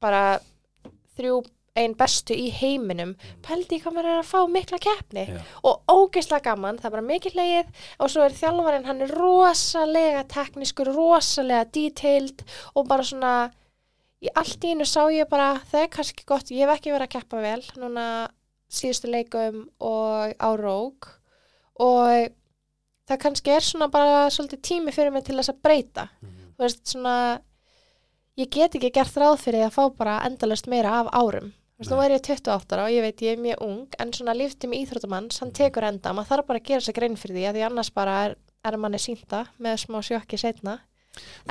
bara 0.02 0.24
þrjú 1.20 1.42
ein 1.80 1.94
bestu 1.98 2.36
í 2.36 2.48
heiminum 2.54 3.14
pældi 3.46 3.78
ég 3.78 3.84
hvað 3.84 3.96
maður 3.96 4.10
er 4.12 4.20
að 4.20 4.30
fá 4.30 4.40
mikla 4.50 4.80
keppni. 4.82 5.24
Já. 5.30 5.40
og 5.66 5.82
ógeðslega 5.90 6.46
gaman, 6.50 6.80
það 6.80 6.90
er 6.90 6.94
bara 6.96 7.08
mikið 7.10 7.38
leið 7.38 7.86
og 7.98 8.12
svo 8.12 8.26
er 8.26 8.36
þjálfarinn, 8.40 8.88
hann 8.88 9.04
er 9.06 9.14
rosalega 9.16 10.24
teknískur, 10.30 10.92
rosalega 10.96 11.68
detailed 11.74 12.44
og 12.74 12.88
bara 12.90 13.06
svona 13.06 13.34
í 14.20 14.28
allt 14.36 14.64
í 14.64 14.74
einu 14.74 14.86
sá 14.88 15.02
ég 15.12 15.28
bara 15.30 15.54
það 15.70 15.86
er 15.86 15.94
kannski 15.94 16.26
gott, 16.28 16.52
ég 16.52 16.66
hef 16.66 16.76
ekki 16.76 16.92
verið 16.92 17.08
að 17.08 17.14
keppa 17.16 17.44
vel 17.44 17.62
núna 17.80 18.06
síðustu 18.70 19.10
leikum 19.10 19.64
og 19.82 20.34
á 20.36 20.50
rók 20.60 21.08
og 21.80 22.30
það 23.08 23.22
kannski 23.24 23.54
er 23.54 23.64
svona 23.66 23.88
bara 23.90 24.26
svolítið 24.30 24.62
tími 24.68 24.94
fyrir 24.94 25.14
mig 25.14 25.24
til 25.26 25.38
þess 25.40 25.50
að 25.50 25.62
breyta. 25.64 26.04
Þú 26.20 26.66
veist 26.66 26.82
svona 26.92 27.14
ég 28.38 28.50
get 28.52 28.76
ekki 28.76 28.92
gert 28.94 29.16
ráð 29.18 29.40
fyrir 29.42 29.66
að 29.66 29.74
fá 29.74 29.82
bara 29.96 30.20
endalust 30.28 30.68
meira 30.70 31.00
af 31.00 31.10
árum 31.16 31.50
þú 31.80 31.86
veist, 31.86 31.90
nú 31.94 32.02
er 32.04 32.10
ég 32.12 32.20
28 32.28 32.76
ára 32.76 32.84
og 32.84 32.92
ég 32.92 33.00
veit 33.02 33.22
ég 33.24 33.32
er 33.38 33.42
mjög 33.42 33.62
ung 33.64 33.86
en 33.98 34.12
svona 34.12 34.34
líftum 34.36 34.72
íþróttamanns, 34.76 35.40
hann 35.40 35.50
tekur 35.56 35.82
enda 35.88 36.12
maður 36.12 36.28
þarf 36.36 36.46
bara 36.46 36.60
að 36.60 36.68
gera 36.68 36.80
sér 36.84 36.92
grein 37.00 37.16
fyrir 37.16 37.36
því 37.40 37.46
að 37.48 37.56
því 37.56 37.66
annars 37.70 37.90
bara 37.94 38.18
er, 38.26 38.36
er 38.64 38.76
manni 38.76 38.98
sínta 39.00 39.46
með 39.58 39.80
smá 39.86 40.00
sjokki 40.04 40.38
setna 40.38 40.78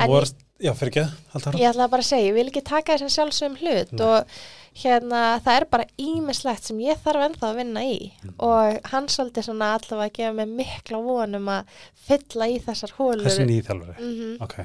Vorst, 0.08 0.38
Já, 0.60 0.72
fyrir 0.76 0.92
ekki, 0.92 1.04
alltaf 1.36 1.56
ég 1.60 1.68
ætla 1.70 1.88
bara 1.92 2.04
að 2.04 2.08
segja, 2.08 2.30
ég 2.30 2.34
vil 2.36 2.48
ekki 2.48 2.62
taka 2.64 2.96
þessum 2.96 3.12
sjálfsögum 3.12 3.58
hlut 3.60 3.92
Nei. 3.92 4.06
og 4.06 4.40
hérna 4.80 5.22
það 5.44 5.58
er 5.60 5.66
bara 5.72 5.86
ímislegt 6.00 6.64
sem 6.70 6.80
ég 6.84 7.00
þarf 7.04 7.26
ennþá 7.26 7.50
að 7.50 7.60
vinna 7.60 7.84
í 7.84 7.98
Mhm. 8.24 8.34
og 8.40 8.80
hann 8.94 9.08
svolítið 9.12 9.48
svona 9.50 9.74
allavega 9.76 10.08
að 10.08 10.16
gefa 10.20 10.34
mig 10.36 10.48
mikla 10.62 11.02
vonum 11.04 11.48
að 11.52 11.66
fylla 12.08 12.48
í 12.48 12.58
þessar 12.64 12.92
hólur 13.00 13.26
Þessi 13.28 13.48
nýþjálfari 13.50 13.96
Mhm. 14.00 14.42
Ok, 14.42 14.56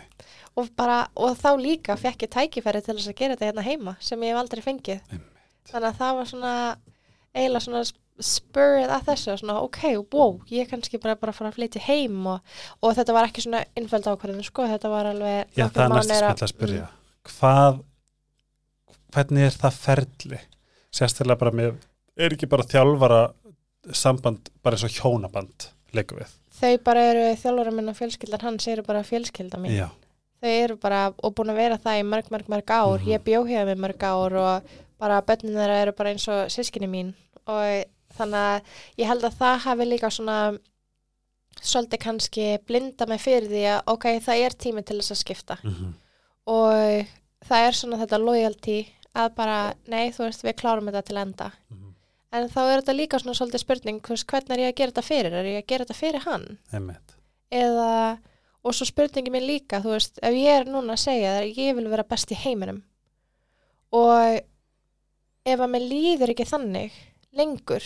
og, 0.56 0.68
bara, 0.76 1.09
og 1.16 1.37
þá 1.38 1.50
líka 1.59 1.97
fekk 1.99 2.23
ég 2.26 2.30
tækifæri 2.30 2.85
til 2.85 2.94
þess 2.94 3.09
að 3.09 3.16
gera 3.16 3.37
þetta 3.37 3.50
hérna 3.52 3.62
heima 3.66 3.97
sem 4.00 4.21
ég 4.21 4.30
hef 4.35 4.42
aldrei 4.44 4.62
fengið 4.62 5.00
Einmitt. 5.11 5.34
Þannig 5.71 5.90
að 5.90 6.00
það 6.00 6.16
var 6.18 6.30
svona 6.30 6.54
eiginlega 7.35 7.64
svona 7.66 7.85
spurð 8.23 8.92
að 8.94 9.09
þessu 9.09 9.35
svona 9.40 9.56
ok, 9.64 9.80
wow, 10.14 10.37
ég 10.52 10.68
kannski 10.71 11.00
bara, 11.02 11.16
bara 11.18 11.35
fara 11.35 11.50
að 11.50 11.56
flytja 11.59 11.83
heim 11.88 12.21
og, 12.30 12.52
og 12.80 12.94
þetta 12.94 13.16
var 13.16 13.26
ekki 13.26 13.42
svona 13.42 13.64
innfæld 13.75 14.06
ákvörðin 14.06 14.47
sko, 14.47 14.68
þetta 14.71 14.92
var 14.92 15.09
alveg 15.11 15.56
já, 15.59 15.66
það 15.66 15.97
er 15.97 16.06
smill 16.06 16.28
að 16.30 16.52
spyrja. 16.52 16.85
Hvað 17.25 17.80
hvernig 19.14 19.49
er 19.49 19.59
það 19.59 19.80
ferli? 19.80 20.40
Sérstaklega 20.94 21.40
bara 21.40 21.54
með 21.59 21.75
er 22.14 22.37
ekki 22.37 22.49
bara 22.50 22.66
þjálfara 22.71 23.21
samband 23.94 24.52
bara 24.62 24.78
eins 24.78 24.87
og 24.87 24.94
hjónaband 24.94 25.68
leikum 25.97 26.23
við? 26.23 26.38
Þau 26.54 26.73
bara 26.87 27.02
eru 27.11 27.26
þjálfara 27.42 27.75
minn 27.75 27.90
og 27.90 27.99
fjölskyldan 27.99 28.47
hans 28.47 28.71
eru 28.71 28.87
bara 28.87 29.02
fjölskylda 29.06 29.59
mín. 29.59 29.75
Já, 29.75 29.88
þau 30.38 30.52
eru 30.54 30.78
bara 30.78 31.09
og 31.11 31.35
búin 31.35 31.50
að 31.50 31.59
vera 31.64 31.80
það 31.83 31.99
í 31.99 32.06
mörg, 32.12 32.30
mörg, 32.30 32.50
mörg 32.54 32.71
ár. 32.71 33.00
Mhm. 33.00 33.11
ég 33.11 33.26
bjó 33.26 33.42
hefði 33.49 33.75
mörg 33.83 34.06
ár 34.06 34.38
og 34.44 34.75
bara 34.99 35.21
börnin 35.23 35.55
þeirra 35.57 35.81
eru 35.83 35.93
bara 35.93 36.11
eins 36.15 36.29
og 36.29 36.47
sískinni 36.53 36.89
mín 36.91 37.15
og 37.47 37.85
þannig 38.17 38.45
að 38.47 38.63
ég 39.03 39.07
held 39.11 39.25
að 39.25 39.39
það 39.41 39.59
hafi 39.67 39.85
líka 39.91 40.11
svona 40.11 40.39
svolítið 41.65 42.01
kannski 42.03 42.47
blinda 42.67 43.07
mig 43.09 43.21
fyrir 43.23 43.49
því 43.51 43.63
að 43.75 43.83
ok, 43.95 44.05
það 44.25 44.43
er 44.47 44.57
tími 44.65 44.83
til 44.85 44.99
þess 45.01 45.15
að 45.15 45.21
skipta 45.23 45.57
Mhm. 45.65 45.95
og 46.47 47.07
það 47.49 47.67
er 47.69 47.73
svona 47.73 47.99
þetta 48.03 48.19
loyalty 48.25 48.79
að 49.15 49.35
bara, 49.37 49.75
nei, 49.87 50.11
þú 50.11 50.25
veist, 50.27 50.43
við 50.43 50.57
klárum 50.59 50.89
þetta 50.91 51.03
til 51.05 51.17
enda 51.17 51.53
Mhm. 51.71 51.95
en 52.33 52.49
þá 52.49 52.59
er 52.73 52.81
þetta 52.83 52.97
líka 52.99 53.19
svona 53.21 53.35
svolítið 53.39 53.61
spurning, 53.61 54.01
hvernig 54.03 54.51
er 54.51 54.59
ég 54.59 54.73
að 54.73 54.77
gera 54.77 54.91
þetta 54.93 55.05
fyrir 55.11 55.33
er 55.33 55.45
ég 55.45 55.63
að 55.63 55.67
gera 55.67 55.85
þetta 55.85 56.01
fyrir 56.03 56.21
hann 56.25 56.59
Einmitt. 56.73 57.15
eða, 57.53 58.19
og 58.65 58.73
svo 58.75 58.85
spurningi 58.87 59.31
mín 59.31 59.47
líka, 59.47 59.81
þú 59.83 59.91
veist, 59.95 60.19
ef 60.23 60.35
ég 60.35 60.61
er 60.61 60.65
núna 60.65 60.93
að 60.95 61.05
segja 61.07 61.41
að 61.41 61.55
ég 61.57 61.75
vil 61.77 61.89
vera 61.89 62.03
best 62.03 62.31
í 62.31 62.35
heiminum 62.35 62.83
og 63.93 64.41
ef 65.45 65.61
að 65.61 65.71
mér 65.75 65.87
líður 65.91 66.35
ekki 66.35 66.49
þannig 66.49 66.97
lengur 67.35 67.85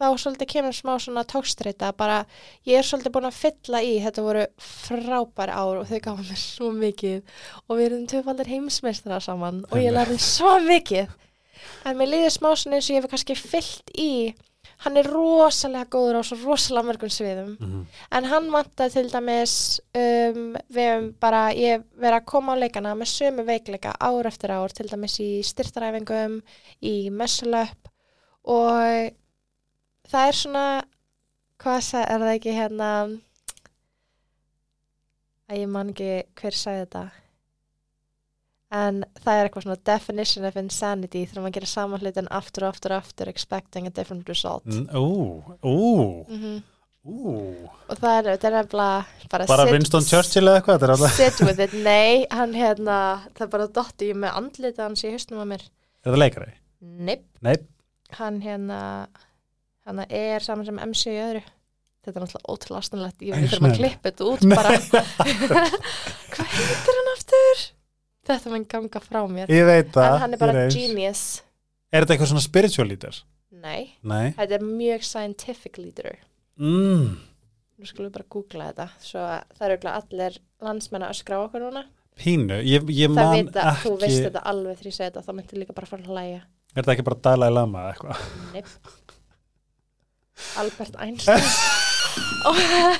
þá 0.00 0.16
svolítið 0.16 0.48
kemur 0.48 0.76
smá 0.76 0.94
svona 1.02 1.24
tókstreita 1.28 1.90
bara, 1.96 2.22
ég 2.64 2.80
er 2.80 2.86
svolítið 2.86 3.12
búin 3.14 3.28
að 3.28 3.36
fylla 3.36 3.82
í 3.84 3.96
þetta 4.00 4.24
voru 4.24 4.44
frábæri 4.64 5.52
ár 5.52 5.80
og 5.82 5.90
þau 5.90 5.98
gafa 6.06 6.24
mér 6.24 6.40
svo 6.40 6.70
mikið. 6.72 7.34
Og 7.66 7.76
við 7.76 7.86
erum 7.88 8.06
töfaldir 8.08 8.48
heimsmeistrar 8.48 9.24
saman 9.24 9.64
og 9.68 9.82
ég 9.82 9.92
lærði 9.92 10.16
svo 10.24 10.56
mikið. 10.64 11.12
En 11.84 12.00
mér 12.00 12.14
líður 12.14 12.32
smá 12.38 12.48
svona 12.54 12.78
eins 12.78 12.88
og 12.88 12.96
ég 12.96 13.02
hef 13.02 13.12
kannski 13.12 13.36
fyllt 13.36 13.92
í 14.00 14.10
hann 14.84 14.96
er 14.96 15.08
rosalega 15.12 15.88
góður 15.92 16.20
á 16.20 16.22
svo 16.24 16.38
rosalega 16.40 16.88
mörgum 16.88 17.12
sviðum. 17.12 17.52
Mhm. 17.60 17.86
en 18.16 18.28
hann 18.30 18.50
vantaði 18.54 18.92
til 18.96 19.10
dæmis 19.12 19.54
um, 19.94 20.56
við 20.72 20.88
hefum 20.88 21.08
bara, 21.20 21.42
ég 21.52 21.84
verið 22.00 22.18
að 22.20 22.28
koma 22.32 22.56
á 22.56 22.60
leikana 22.62 22.94
með 22.96 23.12
sömu 23.12 23.44
veikleika 23.44 23.94
ár 24.00 24.26
eftir 24.26 24.54
ár 24.56 24.72
til 24.72 24.88
dæmis 24.88 25.18
í 25.20 25.30
styrtaræfingum 25.44 26.40
í 26.82 27.10
messulöp 27.10 27.90
og 28.44 29.12
það 30.10 30.28
er 30.28 30.40
svona 30.42 30.66
hvað 31.60 31.94
er 32.00 32.22
það 32.24 32.34
ekki 32.34 32.56
hérna 32.56 32.90
að 35.50 35.58
ég 35.60 35.68
man 35.68 35.90
ekki 35.92 36.12
hver 36.40 36.56
sagði 36.56 36.86
þetta 36.86 37.04
en 38.70 39.00
það 39.24 39.36
er 39.40 39.48
eitthvað 39.48 39.64
svona 39.66 39.78
definition 39.90 40.44
of 40.46 40.56
insanity 40.60 41.24
þegar 41.26 41.42
maður 41.44 41.56
gerir 41.58 41.70
saman 41.72 42.02
hlutin 42.04 42.28
aftur 42.30 42.66
og 42.68 42.74
aftur 42.74 42.94
og 42.94 43.00
aftur 43.04 43.30
expecting 43.32 43.88
a 43.88 43.90
different 43.94 44.28
result. 44.30 44.66
N- 44.70 44.86
Ú, 44.94 45.42
ú, 45.62 45.78
mm 46.30 46.60
ú. 47.00 47.32
Og 47.88 47.96
það 47.96 48.12
er, 48.18 48.26
þetta 48.34 48.48
er 48.50 48.54
nefnilega 48.58 49.28
bara, 49.32 49.46
Bara 49.48 49.64
sit- 49.64 49.72
Winston 49.72 50.04
Churchill 50.04 50.50
eða 50.50 50.60
eitthvað 50.60 50.82
er 50.84 51.14
sit 51.16 51.40
with 51.46 51.62
it, 51.64 51.72
nei, 51.72 52.26
hann 52.30 52.52
hérna 52.52 52.96
það 53.34 53.46
er 53.46 53.52
bara 53.54 53.68
dotti 53.80 54.10
með 54.14 54.36
andlita 54.36 54.84
hans 54.84 55.04
í 55.08 55.12
hausnum 55.14 55.40
á 55.40 55.46
mér. 55.54 55.64
Er 56.04 56.12
það 56.12 56.20
leikari? 56.20 56.52
Neip, 56.80 57.24
Nei, 57.44 57.54
hann 58.18 58.40
hérna 58.44 58.80
hann 59.88 60.04
er 60.08 60.44
saman 60.44 60.68
sem 60.68 60.78
MC 60.84 61.08
í 61.14 61.18
öðru. 61.24 61.42
Þetta 62.04 62.16
er 62.16 62.22
náttúrulega 62.24 62.52
ótrúlega 62.52 62.80
aðstæðanlegt 62.80 63.24
ég 63.26 63.42
þurfum 63.50 63.66
að 63.68 63.74
klippa 63.80 64.08
þetta 64.08 64.28
út 64.30 64.44
bara. 64.54 64.70
Hvað 66.32 66.54
heitir 66.54 66.96
hann? 67.00 67.09
Þetta 68.36 68.52
mun 68.54 68.66
ganga 68.70 69.02
frá 69.04 69.20
mér. 69.30 69.50
Ég 69.52 69.66
veit 69.68 69.90
það 69.94 70.08
en 70.14 70.22
hann 70.24 70.36
er 70.36 70.42
bara 70.42 70.66
genius. 70.72 71.24
Er 71.90 72.04
þetta 72.04 72.16
eitthvað 72.16 72.32
svona 72.32 72.44
spiritual 72.46 72.88
leader? 72.90 73.22
nei, 73.60 73.96
Nei. 74.06 74.30
Þetta 74.36 74.56
er 74.56 74.64
mjög 74.64 75.06
scientific 75.06 75.78
leader. 75.80 76.18
Mm. 76.60 77.18
nú 77.80 77.88
skulum 77.88 78.10
við 78.10 78.16
bara 78.18 78.28
googla 78.32 78.68
þetta. 78.70 78.86
Svo 79.00 79.22
að 79.24 79.56
það 79.56 79.64
eru 79.66 79.74
örugglega 79.74 80.00
allir 80.02 80.38
landsmenn 80.66 81.06
að 81.06 81.14
öskra 81.14 81.40
á 81.40 81.44
okkur 81.46 81.64
núna. 81.64 81.84
Pínu, 82.20 82.58
ég, 82.66 82.84
ég 82.92 83.08
það 83.08 83.16
man 83.16 83.36
vita, 83.38 83.62
ekki 83.70 83.86
þú 83.86 83.92
veist 84.02 84.24
þetta 84.26 84.42
alveg 84.50 84.80
því 84.80 84.90
að 84.90 84.96
segja 84.96 85.08
þetta 85.08 85.22
þá 85.24 85.32
myndir 85.38 85.60
líka 85.62 85.76
bara 85.76 85.88
fara 85.88 86.04
að 86.04 86.10
hlæja. 86.12 86.42
Er 86.74 86.82
þetta 86.82 86.92
ekki 86.94 87.06
bara 87.08 87.22
Dalai 87.24 87.50
Lama 87.54 87.84
eða 87.86 87.92
eitthvað? 87.94 88.16
Neip. 88.52 88.68
Albert 90.60 91.00
Einstein. 91.00 91.48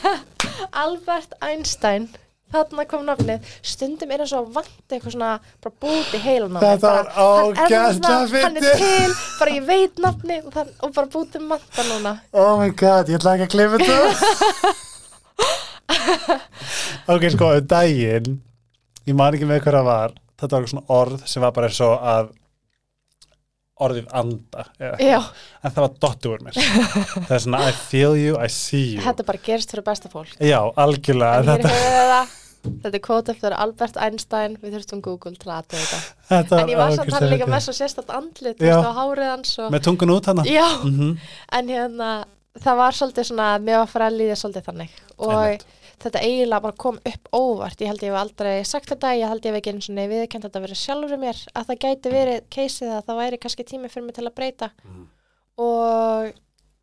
Albert 0.84 1.36
Einstein 1.44 2.08
þarna 2.52 2.86
kom 2.90 3.06
nafnið. 3.08 3.48
Stundum 3.72 4.12
er 4.14 4.24
það 4.24 4.30
svo 4.32 4.42
vant 4.58 4.92
eitthvað 4.94 5.14
svona 5.16 5.30
bara 5.62 5.74
búti 5.86 6.20
heilan 6.24 6.56
á 6.56 6.60
var 6.60 6.78
Bara, 6.84 7.02
hann 7.14 7.64
er 7.64 7.98
þarna, 8.00 8.12
hann 8.44 8.60
er 8.60 8.68
til, 8.82 9.16
bara 9.40 9.56
ég 9.56 9.66
veit 9.68 10.04
nafnið 10.04 10.46
og, 10.46 10.52
það, 10.58 10.70
og 10.82 10.94
bara 10.98 11.12
búti 11.16 11.42
manta 11.42 11.88
núna. 11.88 12.14
Oh 12.32 12.54
my 12.60 12.70
god, 12.74 13.10
ég 13.10 13.20
ætla 13.20 13.36
ekki 13.38 13.48
að 13.48 13.54
klippa 13.56 13.82
þetta. 13.82 14.76
Ok, 17.10 17.24
sko, 17.34 17.54
um 17.58 17.66
daginn 17.66 18.36
Ég 19.08 19.16
man 19.16 19.34
ekki 19.34 19.48
með 19.48 19.64
hver 19.64 19.78
það 19.80 19.88
var 19.88 20.12
Þetta 20.40 20.52
var 20.52 20.60
eitthvað 20.60 20.72
svona 20.74 20.98
orð 21.00 21.24
sem 21.30 21.42
var 21.44 21.54
bara 21.56 21.70
svo 21.74 21.88
að 21.98 22.30
orðið 23.82 24.10
anda 24.20 24.66
en 24.80 25.70
það 25.70 25.80
var 25.84 25.94
dottu 26.04 26.34
úr 26.34 26.44
mér. 26.46 26.58
Það 27.28 27.36
er 27.36 27.44
svona 27.44 27.62
I 27.68 27.76
feel 27.76 28.18
you, 28.18 28.36
I 28.36 28.50
see 28.52 28.96
you. 28.96 29.04
Þetta 29.04 29.26
bara 29.28 29.40
gerist 29.46 29.72
fyrir 29.74 29.86
besta 29.86 30.10
fólk. 30.12 30.34
Já, 30.38 30.58
algjörlega 30.80 31.46
þetta, 31.48 31.72
það. 32.10 32.36
Þetta 32.60 32.92
er 32.98 33.02
kvóta 33.04 33.32
eftir 33.32 33.56
Albert 33.56 33.96
Einstein. 34.04 34.58
Við 34.60 34.76
þurftum 34.76 35.00
Google 35.04 35.32
til 35.40 35.48
að 35.48 35.62
aðtöða 35.62 36.00
þetta. 36.28 36.58
En 36.60 36.72
ég 36.74 36.80
var 36.80 36.96
samt 36.98 37.14
hann 37.16 37.30
líka 37.32 37.48
með 37.48 37.64
svo 37.66 37.76
sérstætt 37.78 38.12
andlit 38.12 38.60
á 38.60 38.92
hárið 39.00 39.32
hans 39.32 39.54
og... 39.62 39.70
með 39.72 39.86
tungun 39.88 40.12
út 40.18 40.28
hana 40.28 40.44
Já, 40.48 40.66
mm 40.84 41.16
en 41.56 41.72
hérna 41.72 42.10
það 42.58 42.80
var 42.80 42.96
svolítið 42.96 43.28
svona, 43.30 43.50
mér 43.62 43.82
var 43.82 43.90
fyrir 43.90 44.06
að 44.06 44.18
líða 44.20 44.38
svolítið 44.40 44.66
þannig. 44.68 44.96
Og 45.20 45.34
Einmitt. 45.36 45.66
Þetta 46.00 46.20
eiginlega 46.24 46.62
bara 46.64 46.76
kom 46.76 46.98
upp 47.04 47.28
óvart, 47.36 47.80
ég 47.80 47.86
held 47.90 48.02
ég 48.02 48.12
hef 48.12 48.20
aldrei 48.20 48.64
sagt 48.64 48.88
þetta, 48.88 49.14
ég 49.18 49.28
held 49.28 49.44
ég 49.44 49.52
hef 49.52 49.58
ekki 49.60 49.72
eins 49.74 49.88
og 49.90 49.96
viðkend 50.10 50.44
þetta 50.46 50.62
verið 50.64 50.80
sjálfur 50.80 51.18
mér, 51.20 51.40
að 51.54 51.66
það 51.70 51.80
gæti 51.84 52.12
verið 52.14 52.38
keisið 52.50 52.92
að 52.96 53.04
það 53.08 53.20
væri 53.22 53.38
kannski 53.42 53.64
tími 53.68 53.88
fyrir 53.92 54.06
mig 54.06 54.14
til 54.14 54.26
að 54.26 54.34
breyta 54.34 54.70
Mhm. 54.84 55.06
og 55.58 56.32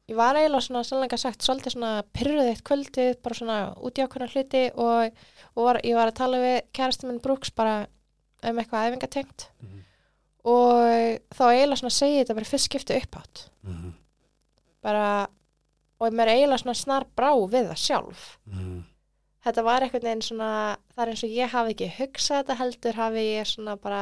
ég 0.08 0.16
var 0.16 0.36
eiginlega 0.36 0.62
svona 0.68 0.84
sannlega 0.88 1.18
sagt 1.20 1.42
svolítið 1.44 1.74
svona 1.76 2.04
pyrruð 2.14 2.48
eitt 2.52 2.64
kvöldið 2.64 3.22
bara 3.24 3.36
svona 3.36 3.58
út 3.84 3.98
í 3.98 4.04
ákveðna 4.06 4.30
hluti 4.32 4.72
og, 4.76 5.12
og 5.56 5.64
var, 5.66 5.82
ég 5.84 5.96
var 5.96 6.08
að 6.12 6.16
tala 6.22 6.38
við 6.38 6.62
kærasti 6.74 7.08
minn 7.08 7.20
Brooks 7.20 7.50
bara 7.52 7.88
um 8.44 8.58
eitthvað 8.62 8.92
æfingatengt 8.92 9.48
Mhm. 9.62 9.84
og 10.48 11.20
þá 11.36 11.44
eiginlega 11.52 11.82
svona 11.82 11.92
segi 11.98 12.20
ég 12.22 12.28
þetta 12.28 12.36
bara 12.36 12.46
fyrst 12.52 12.70
skipti 12.70 13.02
upphátt 13.02 13.50
Mhm. 13.64 13.94
bara 14.84 15.28
og 16.00 16.14
mér 16.14 16.30
eiginlega 16.30 16.62
svona 16.62 16.76
snar 16.78 17.06
brá 17.18 17.32
við 17.50 17.68
það 17.72 17.82
sjálf 17.88 18.38
Mhm. 18.48 18.84
Þetta 19.48 19.64
var 19.66 19.86
einhvern 19.86 20.08
veginn 20.08 20.24
svona 20.26 20.52
það 20.94 21.04
er 21.04 21.12
eins 21.14 21.24
og 21.26 21.36
ég 21.38 21.54
hafi 21.54 21.76
ekki 21.76 21.90
hugsað 21.98 22.40
þetta 22.42 22.58
heldur 22.62 22.98
hafi 23.02 23.26
ég 23.28 23.50
svona 23.50 23.76
bara 23.82 24.02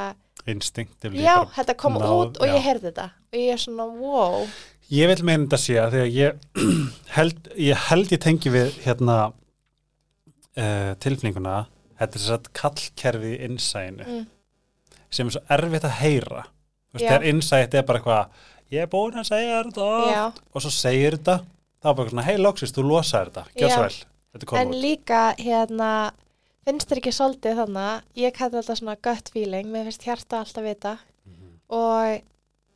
instinctively 0.52 1.24
já, 1.24 1.36
þetta 1.56 1.76
kom 1.80 1.98
náð- 1.98 2.16
út 2.16 2.40
og 2.42 2.48
já. 2.50 2.54
ég 2.56 2.66
heyrði 2.66 2.90
þetta. 2.92 3.08
Og 3.32 3.40
ég 3.40 3.54
er 3.56 3.62
svona 3.62 3.86
wow. 4.00 4.48
Ég 4.94 5.10
vil 5.10 5.24
meina 5.26 5.46
þetta 5.48 5.60
sé 5.64 5.78
að 5.82 5.96
þegar 5.96 6.12
ég 6.14 6.66
held, 7.18 7.48
ég 7.58 7.86
held 7.90 8.14
ég 8.14 8.22
tengi 8.22 8.52
við 8.54 8.76
hérna 8.86 9.16
uh, 9.26 10.92
tilfinninguna 11.02 11.64
þetta 11.96 12.12
er 12.12 12.22
þess 12.22 12.36
að 12.36 12.50
kallkerfi 12.60 13.32
í 13.34 13.40
innsæinu. 13.48 14.06
Mm. 14.06 14.26
sem 15.16 15.30
er 15.30 15.38
svo 15.38 15.42
erfitt 15.56 15.88
að 15.88 15.98
heyra. 16.02 16.42
Þú 16.92 16.98
veist, 16.98 17.06
þegar 17.06 17.28
innsætt 17.30 17.76
er 17.78 17.86
bara 17.88 18.02
eitthvað 18.02 18.74
ég 18.76 18.84
er 18.84 18.90
búin 18.92 19.20
að 19.22 19.30
segja 19.30 19.62
þetta. 19.64 19.90
Já, 20.12 20.24
og 20.52 20.66
svo 20.66 20.72
segir 20.74 21.16
þetta 21.18 21.38
þá 21.82 21.90
er 21.92 21.98
bara 22.00 22.12
svona, 22.12 22.26
hei 22.28 22.38
Lóksis, 22.42 22.74
þú 22.76 22.86
losaði 22.90 23.32
þetta. 23.32 23.44
Gjör 23.62 23.74
svo 23.74 23.86
vel, 23.86 23.98
en 24.36 24.72
út. 24.74 24.78
líka 24.82 25.24
hérna 25.40 25.90
finnst 26.66 26.90
þér 26.90 27.02
ekki 27.02 27.14
svolítið 27.16 27.60
þannig 27.62 28.22
ég 28.22 28.34
kalli 28.36 28.60
þetta 28.60 28.78
svona 28.80 28.96
gut 29.08 29.30
feeling 29.34 29.70
mér 29.72 29.90
finnst 29.90 30.08
hjarta 30.08 30.40
alltaf 30.44 30.64
vita. 30.66 30.98
Mhm. 31.26 31.60
og 31.70 32.24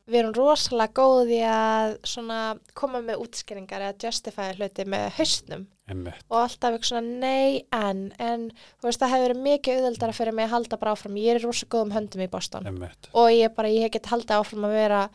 við 0.09 0.19
erum 0.23 0.33
rosalega 0.33 0.93
góði 0.97 1.41
að 1.45 1.97
svona 2.03 2.57
koma 2.73 3.01
með 3.05 3.21
útskýringar 3.25 3.83
eða 3.85 4.07
justify 4.07 4.53
hluti 4.57 4.85
með 4.89 5.11
haustnum 5.19 5.67
Einmitt. 5.89 6.23
og 6.29 6.37
alltaf 6.41 6.73
eitthvað 6.73 6.89
svona 6.89 7.19
nei 7.19 7.63
en, 7.71 8.11
en 8.17 8.49
þú 8.81 8.89
veist 8.89 8.99
það 8.99 9.13
hefur 9.13 9.27
verið 9.27 9.43
mikið 9.45 9.77
auðveldara 9.77 10.17
fyrir 10.17 10.33
mig 10.33 10.45
að 10.45 10.53
halda 10.55 10.77
bara 10.81 10.93
áfram, 10.95 11.17
ég 11.21 11.35
er 11.35 11.41
í 11.41 11.45
rosa 11.45 11.65
góðum 11.69 11.93
höndum 11.93 12.25
í 12.25 12.29
Boston. 12.29 12.65
Einmitt. 12.65 13.09
og 13.13 13.29
ég 13.29 13.53
bara, 13.55 13.69
ég 13.69 13.91
get 13.91 14.09
haldið 14.09 14.37
áfram 14.39 14.65
að 14.65 14.77
vera 14.79 15.09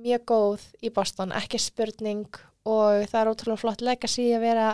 mjög 0.00 0.24
góð 0.30 0.66
í 0.82 0.90
Boston, 0.94 1.32
ekki 1.36 1.58
spurning. 1.60 2.26
Og 2.68 3.06
það 3.08 3.20
er 3.20 3.30
ótrúlega 3.30 3.60
flott 3.62 3.80
legacy 3.80 4.26
að 4.36 4.42
vera 4.44 4.66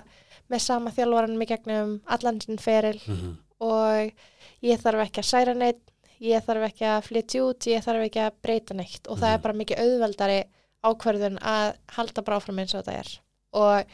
með 0.50 0.60
sama 0.60 0.90
þjálfaranum 0.90 1.42
í 1.42 1.46
gegnum 1.50 2.00
allan 2.06 2.40
sinn 2.40 2.58
feril 2.58 3.00
Mhm. 3.06 3.36
og 3.60 4.12
ég 4.62 4.80
þarf 4.82 5.04
ekki 5.06 5.22
að 5.22 5.30
særa 5.30 5.54
neitt 5.56 5.82
ég 6.20 6.44
þarf 6.46 6.68
ekki 6.70 6.84
að 6.86 7.04
flytja 7.08 7.42
út 7.44 7.66
ég 7.66 7.84
þarf 7.84 8.04
ekki 8.06 8.20
að 8.26 8.36
breyta 8.42 8.74
neitt 8.74 9.06
og 9.08 9.18
það 9.18 9.32
er 9.32 9.38
Mhm. 9.38 9.42
bara 9.42 9.54
mikið 9.60 9.80
auðveldari 9.84 10.44
ákverðun 10.84 11.38
að 11.40 11.74
halda 11.96 12.22
bara 12.22 12.36
áfram 12.40 12.58
eins 12.60 12.74
og 12.74 12.84
þetta 12.84 12.98
er 13.00 13.18
og 13.52 13.84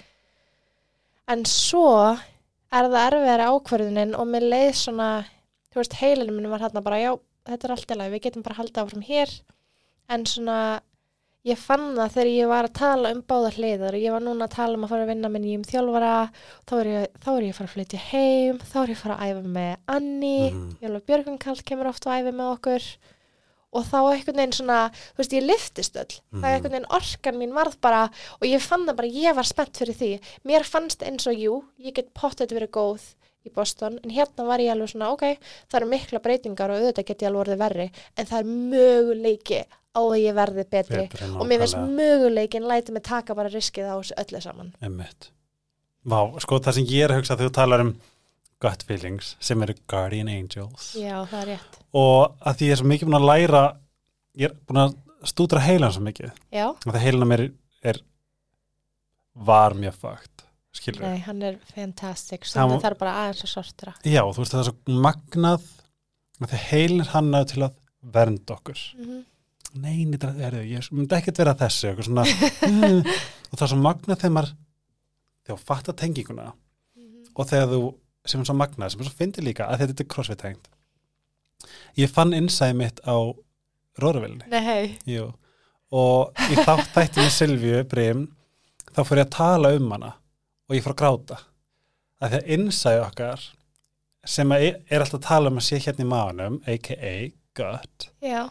en 1.28 1.44
svo 1.44 2.18
er 2.72 2.88
það 2.88 3.12
erfiðari 3.12 3.46
ákverðunin 3.48 4.14
og 4.18 4.26
mér 4.26 4.46
leið 4.48 4.72
svona 4.74 5.24
þú 5.72 5.80
veist, 5.80 5.94
heilinu 6.02 6.32
minn 6.36 6.50
var 6.50 6.60
hérna 6.60 6.82
bara 6.84 6.98
já, 7.00 7.18
þetta 7.46 7.64
er 7.64 7.70
allt 7.70 7.90
í 7.90 7.96
lagi, 7.96 8.12
við 8.12 8.22
getum 8.26 8.42
bara 8.42 8.56
haldið 8.56 8.82
áfram 8.82 9.04
hér 9.06 9.30
en 10.10 10.24
svona 10.26 10.80
ég 11.44 11.58
fann 11.58 11.88
það 11.96 12.12
þegar 12.14 12.28
ég 12.30 12.50
var 12.52 12.66
að 12.68 12.74
tala 12.78 13.10
um 13.14 13.22
báða 13.26 13.48
hliðar 13.56 13.96
og 13.98 14.02
ég 14.04 14.12
var 14.14 14.22
núna 14.22 14.46
að 14.46 14.54
tala 14.54 14.78
um 14.78 14.84
að 14.86 14.92
fara 14.92 15.02
að 15.06 15.10
vinna 15.12 15.30
með 15.34 15.42
nýjum 15.46 15.64
þjálfara. 15.66 16.10
Þá 16.68 16.74
er 16.80 16.90
ég, 16.92 17.06
þá 17.24 17.28
er 17.32 17.42
ég 17.42 17.50
að 17.54 17.56
fara 17.58 17.68
að 17.70 17.74
flytja 17.76 18.02
heim 18.12 18.58
þá 18.62 18.76
er 18.82 18.92
ég 18.92 18.96
að 18.98 19.02
fara 19.02 19.16
að 19.16 19.32
æfa 19.32 19.42
með 19.56 19.72
Anni 19.96 20.36
Mhm. 20.52 20.68
Jólf 20.82 21.06
Björgun 21.06 21.38
Kall 21.42 21.62
kemur 21.66 21.88
oft 21.90 22.06
og 22.06 22.12
æfi 22.12 22.32
með 22.32 22.52
okkur. 22.56 22.86
Og 23.72 23.84
þá 23.88 23.96
einhvern 24.12 24.36
veginn 24.36 24.52
svona 24.52 24.78
þú 24.92 25.16
veist, 25.18 25.32
ég 25.32 25.46
liftist 25.48 25.96
öll. 25.96 26.14
Það 26.30 26.38
Mhm. 26.38 26.44
er 26.44 26.54
einhvern 26.60 26.72
veginn 26.76 26.90
orkan 26.92 27.38
mín 27.40 27.52
varð 27.56 27.80
bara 27.80 28.02
og 28.40 28.42
ég 28.46 28.60
fann 28.60 28.86
það 28.86 28.96
bara, 28.96 29.08
ég 29.08 29.34
var 29.34 29.44
spennt 29.44 29.72
fyrir 29.74 29.96
því. 29.96 30.20
Mér 30.44 30.62
fannst 30.64 31.02
eins 31.02 31.26
og 31.26 31.34
jú, 31.34 31.64
ég 31.80 31.94
get 31.94 32.12
pottet 32.14 32.50
verið 32.52 32.70
góð 32.70 33.00
í 33.44 33.50
Boston 33.52 33.98
en 34.04 34.10
hérna 34.10 34.46
var 34.46 34.58
ég 34.60 34.70
alveg 34.70 34.90
svona, 34.92 35.10
ok, 35.10 35.38
það 35.68 35.80
eru 35.80 35.86
mikla 35.90 36.20
breytingar 36.22 36.70
og 36.70 36.78
auðvitað 36.78 37.06
get 37.06 37.18
ég 37.18 37.28
alveg 37.28 37.46
orðið 37.48 37.58
verri 37.58 37.90
en 38.16 38.26
það 38.26 38.38
er 38.38 38.44
möguleiki 38.44 39.64
á 39.92 40.00
að 40.00 40.18
ég 40.22 40.36
verði 40.36 40.64
betri, 40.64 41.02
Betri, 41.04 41.28
og 41.36 41.46
mér 41.48 41.62
finnst 41.62 41.78
möguleikin 41.98 42.66
læti 42.68 42.94
mig 42.94 43.04
taka 43.06 43.36
bara 43.36 43.52
riskið 43.52 43.90
á 43.92 43.94
þessu 43.98 44.16
öllu 44.22 44.42
saman. 44.44 44.72
Einmitt. 44.82 45.30
Vá, 46.08 46.18
sko 46.42 46.58
það 46.58 46.78
sem 46.78 46.88
ég 46.90 47.06
er 47.06 47.14
að 47.14 47.20
hugsa 47.20 47.36
þegar 47.36 47.50
þú 47.50 47.56
talar 47.58 47.84
um 47.84 47.92
gut 48.62 48.84
feelings 48.86 49.34
sem 49.42 49.62
eru 49.62 49.76
guardian 49.90 50.30
angels. 50.32 50.92
Já, 50.98 51.22
það 51.30 51.40
er 51.42 51.50
rétt. 51.52 51.80
Og 51.98 52.38
að 52.40 52.58
því 52.58 52.68
ég 52.70 52.76
er 52.76 52.80
svo 52.80 52.92
mikið 52.92 53.10
búin 53.10 53.20
að 53.20 53.28
læra 53.30 53.64
ég 54.38 54.48
er 54.48 54.56
búin 54.68 54.84
að 54.86 54.96
stúdra 55.28 55.62
heilan 55.62 55.94
svo 55.94 56.04
mikið. 56.06 56.32
Já, 56.50 56.66
og 56.72 56.88
það 56.88 57.04
heilan 57.06 57.26
að 57.26 57.32
mér 57.34 57.44
er 57.92 58.00
var 59.32 59.76
mjög 59.78 60.00
fakt 60.00 60.46
skilur 60.76 61.04
nei, 61.04 61.20
hann 61.26 61.44
er 61.44 61.58
fantastic. 61.74 62.46
Það 62.46 62.52
stundum 62.54 62.82
þarf 62.82 63.00
bara 63.00 63.14
aðeins 63.22 63.44
að 63.46 63.52
sortira 63.52 63.94
Já, 64.08 64.22
þú 64.24 64.42
veist 64.42 64.54
það 64.54 64.62
er 64.62 64.68
svo 64.70 65.00
magnað 65.06 65.66
að 66.42 66.52
því 66.52 66.60
heilin 66.70 67.04
er 67.04 67.12
hannað 67.12 67.48
til 67.52 67.60
að 67.68 67.74
vernda 68.12 68.54
okkur. 68.56 68.80
Mm 68.96 69.04
-hmm. 69.04 69.20
Nei, 69.80 70.02
nýttra, 70.04 70.34
er, 70.36 70.58
ég 70.68 70.88
myndi 70.92 71.16
ekkert 71.16 71.38
vera 71.40 71.54
eitthvað 71.56 72.04
svona, 72.04 72.24
mm, 72.68 72.98
og 73.48 73.54
það 73.56 73.64
er 73.64 73.70
svo 73.72 73.78
magnað 73.80 74.18
þegar 74.20 74.34
maður 74.36 74.50
þegar 75.46 75.62
fattar 75.70 75.96
tenginguna 75.98 76.50
og 77.32 77.48
þegar 77.48 77.70
þú 77.70 77.80
sem 78.28 78.42
er 78.42 78.48
svo 78.50 78.56
magnað, 78.58 78.92
sem 78.92 79.02
er 79.02 79.08
svo 79.08 79.18
fyndið 79.18 79.46
líka 79.48 79.66
að 79.66 79.82
þetta 79.82 80.04
er 80.04 80.10
crossfit 80.12 80.42
tengt. 80.42 80.68
Ég 81.98 82.12
fann 82.12 82.36
innsæði 82.36 82.76
mitt 82.78 83.00
á 83.08 83.16
Jú. 85.08 85.30
og 85.92 86.44
í 86.52 86.60
þátt 86.60 86.92
þætti 86.96 87.24
með 87.24 87.34
Silvíu 87.38 87.82
Brim, 87.88 88.26
þá 88.92 89.02
fór 89.08 89.22
ég 89.22 89.26
að 89.26 89.34
tala 89.38 89.74
um 89.78 89.90
hana 89.96 90.14
og 90.68 90.76
ég 90.76 90.84
fór 90.84 90.94
að 90.94 91.02
gráta. 91.02 91.42
Að 92.22 92.34
því 92.34 92.40
að 92.42 92.56
innsæði 92.56 93.04
okkar 93.08 93.46
sem 94.36 94.54
að 94.54 94.66
er, 94.68 95.00
alltaf 95.00 95.18
að 95.18 95.26
tala 95.26 95.50
um 95.50 95.58
að 95.58 95.66
sé 95.66 95.80
hérna 95.82 96.04
í 96.04 96.10
maðunum 96.12 96.58
a.k.a. 96.70 97.14
gut 97.58 98.12
já 98.22 98.42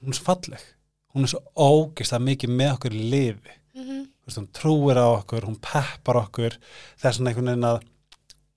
hún 0.00 0.12
er 0.12 0.18
svo 0.18 0.26
falleg. 0.26 0.66
Hún 1.14 1.26
er 1.26 1.32
svo 1.32 1.42
ógist 1.54 2.12
að 2.12 2.26
mikið 2.28 2.52
með 2.58 2.74
okkur 2.76 2.96
lifi. 2.96 3.56
Mm 3.76 4.04
Þú 4.26 4.30
veist, 4.30 4.38
hún 4.40 4.52
trúir 4.58 4.98
á 4.98 5.06
okkur, 5.06 5.44
hún 5.46 5.58
peppar 5.62 6.16
okkur. 6.24 6.56
Það 6.98 7.08
er 7.08 7.14
svona 7.14 7.30
einhvern 7.30 7.50
veginn 7.52 7.68
að 7.68 7.84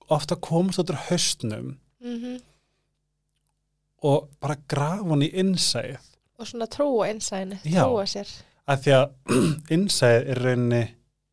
ofta 0.10 0.36
komast 0.36 0.80
út 0.82 0.90
úr 0.90 1.04
haustnum 1.10 1.78
-hmm. 2.02 2.42
og 4.02 4.30
bara 4.40 4.56
grafa 4.68 5.04
hún 5.04 5.22
í 5.22 5.30
innsæð 5.34 6.10
og 6.40 6.48
svona 6.48 6.68
trúa 6.72 7.10
innsæðinu, 7.12 7.60
trúa 7.64 8.06
sér. 8.08 8.30
Að 8.70 8.84
því 8.84 8.96
að 8.96 9.06
innsæð 9.76 10.30
er 10.32 10.42
rauninni 10.46 10.84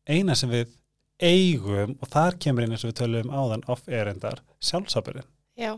eina 0.07 0.35
sem 0.35 0.51
við 0.51 0.73
eigum 1.17 1.95
og 2.01 2.09
þar 2.13 2.37
kemur 2.43 2.65
inn 2.65 2.75
eins 2.75 2.85
og 2.85 2.91
við 2.91 2.99
tölum 3.01 3.33
áðan 3.33 3.65
off 3.71 3.87
erendar 3.87 4.43
sjálfsábyrðin 4.61 5.25
já, 5.57 5.73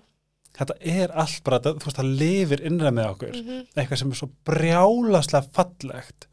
þetta 0.58 0.77
er 0.82 1.13
allt 1.24 1.44
bara, 1.46 1.60
þú 1.63 1.75
veist, 1.86 2.00
það 2.00 2.13
lifir 2.22 2.63
innræð 2.68 2.96
með 2.98 3.12
okkur. 3.13 3.36
Mm 3.39 3.68
eitthvað 3.75 4.01
sem 4.01 4.13
er 4.13 4.20
svo 4.22 4.29
brjálaslega 4.50 5.53
fallegt. 5.56 6.27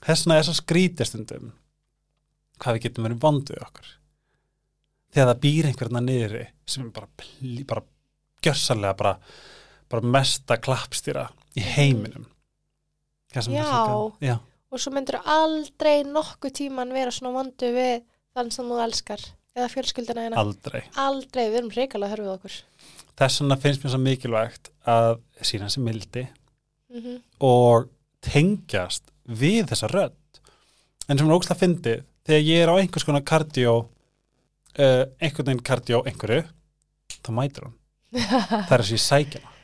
Þess 0.00 0.26
vegna 0.26 0.38
er 0.38 0.46
svo 0.48 0.56
skrítistundum 0.56 1.52
hvað 2.60 2.76
við 2.76 2.84
getum 2.86 3.06
verið 3.08 3.22
vonduð 3.24 3.64
okkur. 3.64 3.88
Þegar 5.10 5.30
það 5.32 5.40
býr 5.42 5.68
einhverna 5.70 6.02
niðri 6.04 6.44
sem 6.70 6.84
er 6.86 6.92
bara, 6.94 7.08
bara 7.72 7.82
gjörsanlega 8.44 8.98
bara, 9.00 9.14
bara 9.90 10.12
mesta 10.16 10.58
klappstýra 10.60 11.26
í 11.58 11.64
heiminum. 11.64 12.28
Er 13.34 13.44
svo 13.46 13.54
Já. 13.54 13.64
gaman. 13.64 14.12
já, 14.20 14.36
og 14.70 14.80
svo 14.82 14.92
myndir 14.94 15.18
aldrei 15.24 16.02
nokkuð 16.06 16.52
tíman 16.60 16.94
vera 16.94 17.12
svona 17.14 17.34
vondu 17.34 17.68
við 17.74 18.02
þann 18.34 18.50
sem 18.54 18.70
þú 18.70 18.80
elskar 18.84 19.22
eða 19.56 19.68
fjölskyldina 19.72 20.26
hérna 20.26 20.40
aldrei. 20.40 20.82
Aldrei, 21.00 21.46
við 21.48 21.58
erum 21.60 21.72
reikalega 21.74 22.14
hörfið 22.14 22.32
okkur. 22.34 22.58
Þess 23.20 23.42
vegna 23.42 23.58
finnst 23.60 23.84
mér 23.84 23.94
svo 23.94 24.02
mikilvægt 24.02 24.70
að 24.88 25.12
sína 25.44 25.68
sem 25.72 25.84
mildi 25.84 26.26
mm 26.26 27.00
-hmm. 27.00 27.20
og 27.40 27.90
tengjast 28.20 29.10
við 29.26 29.66
þessa 29.72 29.90
rödd. 29.90 30.40
En 31.08 31.18
sem 31.18 31.28
er 31.28 31.36
ógslag 31.36 31.58
fyndið 31.58 32.04
þegar 32.26 32.42
ég 32.46 32.62
er 32.62 32.70
á 32.70 32.74
einhvers 32.78 33.04
konar 33.04 33.22
kardió 33.22 33.74
uh, 34.78 35.04
einhvern 35.20 35.46
veginn 35.46 35.62
kardió 35.62 36.02
einhverju, 36.06 36.44
þá 37.22 37.30
mætir 37.30 37.64
hún. 37.64 37.76
Það 38.68 38.72
er 38.72 38.82
þess 38.82 38.90
að 38.90 38.98
ég 38.98 39.06
sækja 39.06 39.40
hana 39.40 39.59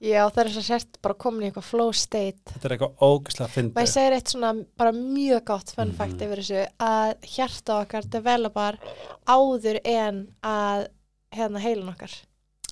já, 0.00 0.22
það 0.28 0.40
er 0.44 0.50
svo 0.52 0.62
sért 0.66 0.98
bara 1.02 1.14
komin 1.14 1.42
í 1.46 1.48
eitthvað 1.50 1.68
flow 1.70 1.92
state 1.96 2.52
þetta 2.52 2.68
er 2.68 2.74
eitthvað 2.76 3.04
maður 3.46 3.54
fyndið 3.54 3.92
segir 3.94 4.16
eitt 4.18 4.32
svona 4.34 4.50
bara 4.76 4.92
mjög 4.92 5.44
gott 5.48 5.70
fun 5.76 5.88
Mhm. 5.88 5.96
fact 5.96 6.20
yfir 6.26 6.42
þessu 6.42 6.66
að 6.78 7.14
hjarta 7.36 7.78
okkar 7.82 8.08
developar 8.10 8.78
áður 9.26 9.80
en 9.84 10.20
að 10.42 10.86
hérna 11.32 11.60
heilin 11.64 11.88
okkar 11.94 12.12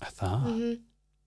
það, 0.05 0.39
mm 0.45 0.59
-hmm. 0.59 0.79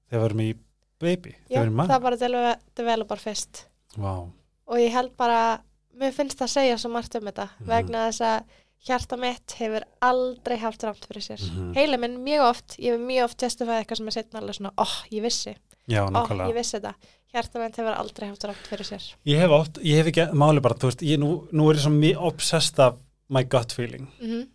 þegar 0.10 0.22
við 0.22 0.26
erum 0.30 0.40
í 0.46 0.54
baby, 1.00 1.36
já, 1.50 1.62
við 1.64 1.88
það 1.88 2.02
bara 2.02 2.56
developar 2.76 3.18
fyrst 3.20 3.66
Vá, 3.98 4.30
og 4.68 4.78
ég 4.78 4.92
held 4.92 5.16
bara, 5.18 5.62
mér 5.98 6.12
finnst 6.14 6.38
það 6.38 6.46
að 6.48 6.54
segja 6.58 6.78
svo 6.78 6.90
margt 6.92 7.16
um 7.16 7.24
þetta, 7.26 7.50
Mhm. 7.60 7.68
vegna 7.68 8.08
þess 8.10 8.22
að 8.22 8.44
hjarta 8.88 9.18
mitt 9.18 9.52
hefur 9.58 9.84
aldrei 10.02 10.58
haft 10.58 10.84
rámt 10.84 11.06
fyrir 11.08 11.22
sér. 11.24 11.42
Mhm. 11.42 11.74
Heila 11.74 11.98
minn 11.98 12.24
mjög 12.24 12.42
oft, 12.50 12.78
ég 12.78 12.92
hef 12.92 13.00
mjög 13.02 13.24
oft 13.24 13.38
testifæði 13.38 13.86
eitthvað 13.86 13.98
sem 13.98 14.08
er 14.08 14.12
setna 14.12 14.40
alveg 14.40 14.56
svona, 14.56 14.72
óh, 14.78 15.04
ég 15.12 15.22
vissi, 15.24 15.56
já, 15.88 16.02
nákvæmlega. 16.12 16.50
ég 16.52 16.58
vissi 16.58 16.78
þetta. 16.78 17.14
Hjarta 17.34 17.62
mitt 17.62 17.80
hefur 17.80 17.96
aldrei 17.96 18.28
haft 18.30 18.46
rámt 18.48 18.70
fyrir 18.70 18.88
sér. 18.88 19.08
ég 19.28 19.42
hef 19.42 19.56
oft, 19.56 19.80
ég 19.84 20.02
hef 20.02 20.12
ekki 20.12 20.28
máli 20.34 20.64
bara, 20.64 20.78
þú 20.80 20.92
veist 20.92 21.02
ég, 21.08 21.20
nú, 21.22 21.32
nú 21.52 21.70
er 21.70 21.80
ég 21.80 21.86
svo 21.86 21.94
mjög 21.96 22.30
obsessed 22.32 22.80
af 22.84 23.02
my 23.30 23.44
gut 23.44 23.76
feeling. 23.76 24.08
Mm 24.22 24.46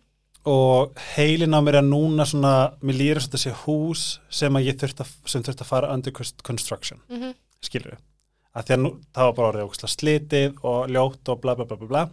og 0.43 0.97
heilin 1.15 1.55
á 1.55 1.63
mér 1.63 1.77
er 1.79 1.85
núna 1.87 2.25
svona, 2.27 2.73
mér 2.83 3.15
og 3.15 3.23
þetta 3.23 3.39
sé 3.39 3.51
hús 3.61 4.19
sem 4.27 4.57
ég 4.59 4.75
þurft 4.75 4.99
að, 4.99 5.13
sem 5.23 5.43
þurft 5.45 5.61
að 5.63 5.69
fara 5.69 5.93
under 5.93 6.11
construction. 6.43 6.99
-hmm. 7.07 7.31
skilur 7.63 7.93
við 7.93 8.01
að 8.53 8.65
því 8.65 8.73
að 8.75 8.81
nú, 8.81 8.91
það 9.15 9.29
var 9.29 9.37
bara 9.37 9.47
orðið 9.47 9.63
ógustlega 9.63 9.93
slitið 9.93 10.57
og 10.63 10.89
ljótt 10.89 11.29
og 11.31 11.39
bla 11.41 11.55
bla 11.55 11.65
bla 11.65 11.77
bla 11.77 11.87
bla. 11.87 12.03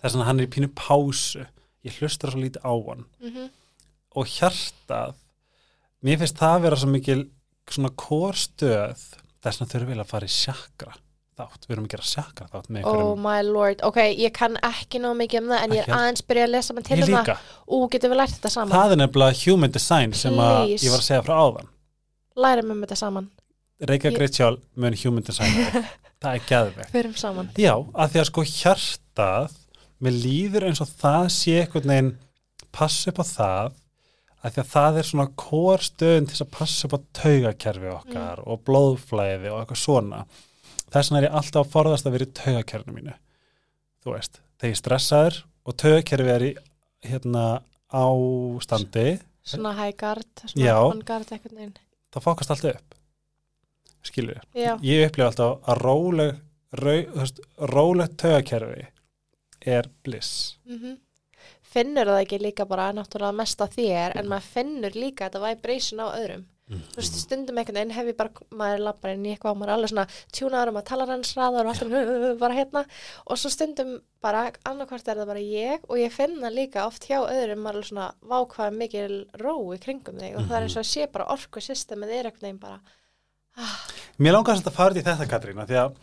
Þess 0.00 0.16
að 0.16 0.24
hann 0.24 0.40
er 0.40 0.46
í 0.46 0.54
pínu 0.54 0.70
pásu. 0.72 1.44
Ég 1.84 2.00
hlustar 2.00 2.32
svo 2.32 2.40
lítið 2.40 2.64
á 2.64 2.72
hann. 2.72 3.04
Mm 3.20 3.50
og 4.14 4.30
hjartað 4.30 5.16
mér 6.04 6.20
finnst 6.20 6.38
það 6.38 6.56
að 6.56 6.64
vera 6.66 6.76
svo 6.78 6.90
mikil 6.92 7.22
svona 7.70 7.90
kórstöð 7.96 9.00
þess 9.44 9.62
að 9.64 9.72
þurfum 9.74 9.90
við 9.94 10.02
að 10.04 10.10
fara 10.12 10.28
í 10.28 10.32
sjakra 10.34 10.92
þátt, 11.34 11.64
við 11.66 11.72
erum 11.74 11.86
að 11.88 11.92
gera 11.96 12.06
sjakra 12.06 12.46
þátt 12.52 12.68
með 12.70 12.84
Oh 12.86 13.14
my 13.18 13.40
lord, 13.42 13.80
ok, 13.82 13.96
ég 14.14 14.30
kann 14.36 14.54
ekki 14.62 15.00
nóg 15.02 15.16
mikið 15.18 15.40
um 15.42 15.48
það, 15.50 15.62
en 15.64 15.72
ég 15.74 15.80
Ekki 15.82 15.90
er 15.90 15.96
aðeins 15.98 16.22
byrja 16.28 16.44
að 16.46 16.52
lesa 16.54 16.76
mig 16.76 16.84
til 16.86 16.98
um 17.02 17.14
það. 17.16 17.30
Ú, 17.66 17.80
getum 17.90 18.12
við 18.14 18.20
lært 18.20 18.36
þetta 18.36 18.52
saman? 18.54 18.74
það 18.76 18.94
er 18.94 19.00
nefnilega 19.02 19.40
human 19.42 19.74
design 19.74 20.14
sem 20.14 20.38
að 20.44 20.74
ég 20.76 20.92
var 20.92 21.00
að 21.02 21.08
segja 21.08 21.24
frá 21.26 21.34
áðan 21.42 21.72
Lærum 22.44 22.70
um 22.74 22.80
þetta 22.84 22.96
saman. 22.98 23.26
Reykja 23.90 24.10
Ég- 24.10 24.18
Gritsjál 24.18 24.56
mun 24.78 24.96
human 25.02 25.26
design 25.26 25.54
það 26.22 26.30
er 26.38 26.46
gæðvegt. 26.48 27.58
Já, 27.58 27.74
að 27.94 28.14
því 28.14 28.20
að 28.22 28.28
sko 28.30 28.44
hjartað 28.54 29.58
mér 30.04 30.16
líður 30.22 30.66
eins 30.68 30.80
og 30.84 30.90
það 31.02 31.26
sé 31.34 31.56
einhvern 31.64 31.90
veginn 31.90 32.12
passa 32.74 33.10
upp 33.10 33.20
á 33.22 33.26
það 33.26 33.74
að 34.44 34.54
því 34.56 34.62
að 34.62 34.70
það 34.74 34.98
er 35.00 35.08
svona 35.08 35.26
kórstöðun 35.40 36.26
til 36.28 36.40
að 36.44 36.50
passa 36.52 36.88
upp 36.88 36.96
á 36.96 37.00
taugakerfi 37.20 37.92
okkar 37.94 38.42
og 38.44 38.64
blóðflæði 38.68 39.52
og 39.52 39.60
eitthvað 39.62 39.80
svona. 39.80 40.24
Þess 40.92 41.10
vegna 41.10 41.20
er 41.22 41.26
ég 41.28 41.36
alltaf 41.40 41.62
að 41.64 41.72
forðast 41.72 42.08
að 42.08 42.16
vera 42.16 42.26
í 42.28 42.34
taugakerfinu 42.40 42.96
mínu. 42.98 43.14
Þú 44.04 44.12
veist, 44.14 44.40
þegar 44.60 44.74
ég 44.74 44.80
stressaður 44.82 45.38
og 45.64 45.78
taugakerfi 45.80 46.34
er 46.34 46.44
í 46.44 46.52
hérna 47.08 47.44
Svona 49.44 49.74
high 49.76 49.96
guard, 50.00 50.28
svona 50.44 50.64
Já. 50.64 50.76
on 50.80 51.00
guard 51.04 51.32
eitthvað 51.32 51.56
neginn. 51.58 51.78
þá 52.12 52.18
fókast 52.24 52.52
allt 52.54 52.68
upp. 52.70 52.94
Skilur 54.04 54.40
Já, 54.52 54.74
ég 54.84 55.06
upplifa 55.08 55.30
alltaf 55.30 55.64
að 55.68 55.80
róleg 55.80 56.34
rau, 56.76 57.00
veist, 57.16 57.40
rólegt 57.72 58.18
taugakerfi 58.20 58.86
er 59.64 59.88
bliss. 60.04 60.58
Mm 60.68 61.00
finnur 61.74 62.10
það 62.10 62.24
ekki 62.24 62.40
líka 62.42 62.66
bara 62.70 62.90
náttúrulega 62.96 63.38
mest 63.40 63.62
á 63.62 63.66
þér 63.70 64.18
en 64.20 64.28
maður 64.30 64.50
finnur 64.56 64.98
líka 64.98 65.28
þetta 65.28 65.44
vibration 65.44 66.04
á 66.04 66.08
öðrum. 66.14 66.44
Þú 66.64 66.96
veist, 66.96 67.16
stundum 67.20 67.58
einhvern 67.60 67.76
veginn 67.76 67.92
hef 67.92 68.06
ég 68.08 68.16
bara 68.16 68.44
maður 68.56 68.82
lappar 68.86 69.12
inn 69.12 69.26
í 69.26 69.34
eitthvað 69.34 69.52
og 69.52 69.58
maður 69.60 69.70
er 69.70 69.74
alveg 69.74 69.90
svona 69.90 70.04
tjúnaður 70.32 70.70
um 70.70 70.78
að 70.80 70.86
tala 70.88 71.06
hans 71.10 71.32
hraðar 71.36 71.68
og 71.68 71.72
alltaf 71.74 72.38
bara 72.40 72.56
hérna. 72.56 72.82
Og 73.28 73.40
svo 73.40 73.52
stundum 73.52 73.90
bara 74.24 74.46
annarkvart 74.64 75.10
er 75.12 75.20
það 75.20 75.32
bara 75.34 75.42
ég 75.44 75.84
og 75.84 76.00
ég 76.00 76.14
finna 76.14 76.48
líka 76.54 76.86
oft 76.88 77.04
hjá 77.04 77.18
öðrum 77.20 77.60
maður 77.66 77.82
er 77.82 77.88
svona 77.90 78.08
vákvað 78.32 78.78
mikil 78.80 79.18
ró 79.42 79.54
í 79.76 79.80
kringum 79.84 80.16
þig 80.22 80.38
og 80.40 80.48
það 80.48 80.56
er 80.56 80.68
eins 80.68 80.78
og 80.78 80.86
að 80.86 80.90
sé 80.94 81.08
bara 81.12 81.28
orku 81.36 81.64
systemið 81.68 82.16
er 82.16 82.30
einhvern 82.30 82.48
veginn 82.48 82.62
bara 82.64 82.80
Mér 84.18 84.34
langar 84.34 84.56
samt 84.56 84.70
að 84.70 84.78
fara 84.78 84.98
í 84.98 85.04
þetta 85.04 85.28
Katrína 85.30 85.66
því 85.68 85.80
að 85.82 85.98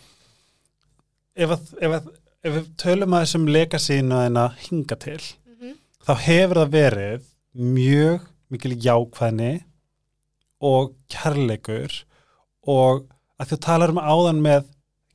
ef, 1.36 1.54
að, 1.56 1.71
ef, 1.80 1.95
að, 1.97 2.12
ef 2.43 2.56
við 2.56 2.69
tölum 2.82 3.13
að 3.15 3.25
þessum 3.25 3.47
legasínu 3.56 4.15
að 4.17 4.23
hérna 4.25 4.45
hinga 4.65 4.95
til 5.04 5.19
Mhm. 5.47 5.75
þá 6.08 6.13
hefur 6.25 6.60
það 6.62 6.71
verið 6.77 7.27
mjög 7.56 8.27
mikil 8.51 8.75
jákvæðni 8.86 9.51
og 10.62 10.93
kærleikur 11.10 12.04
og 12.67 13.06
að 13.41 13.51
þú 13.54 13.60
talar 13.65 13.89
um 13.93 14.01
áðan 14.01 14.41
með 14.41 14.65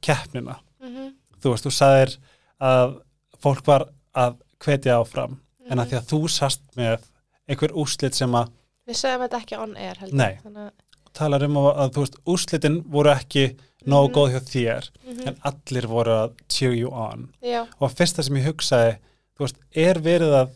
keppnina 0.02 0.56
Mhm. 0.82 1.12
þú 1.40 1.50
veist, 1.52 1.64
þú 1.66 1.72
sagðir 1.80 2.16
að 2.60 3.00
fólk 3.42 3.64
var 3.66 3.88
að 4.14 4.36
hvetja 4.60 5.00
áfram 5.02 5.38
en 5.70 5.78
að 5.78 5.86
því 5.90 5.96
að 6.00 6.06
þú 6.12 6.28
sast 6.30 6.60
með 6.76 7.02
einhver 7.48 7.72
úrslit 7.74 8.14
sem 8.14 8.30
að 8.32 8.50
Við 8.86 8.94
sögum 9.02 9.22
þetta 9.28 9.40
ekki 9.42 9.58
on 9.58 9.76
air 9.76 9.94
heldur 9.98 10.14
Nei. 10.16 10.38
Að 10.44 10.70
talar 11.12 11.42
um 11.42 11.54
að, 11.56 11.76
að 11.76 11.90
þú 11.92 12.00
veist, 12.04 12.16
úrslitin 12.26 12.82
voru 12.88 13.10
ekki 13.10 13.56
nógu 13.86 14.08
Mhm. 14.08 14.14
góð 14.16 14.30
hjá 14.34 14.40
þér 14.52 14.90
Mhm. 15.06 15.28
en 15.28 15.36
allir 15.44 15.86
voru 15.86 16.10
að 16.10 16.32
cheer 16.48 16.72
you 16.74 16.90
on. 16.90 17.28
Já, 17.42 17.66
og 17.80 17.90
fyrsta 17.94 18.22
sem 18.24 18.34
ég 18.36 18.46
hugsaði 18.46 18.98
þú 19.38 19.44
veist, 19.44 19.56
er 19.74 19.94
verið 20.00 20.32
að 20.42 20.50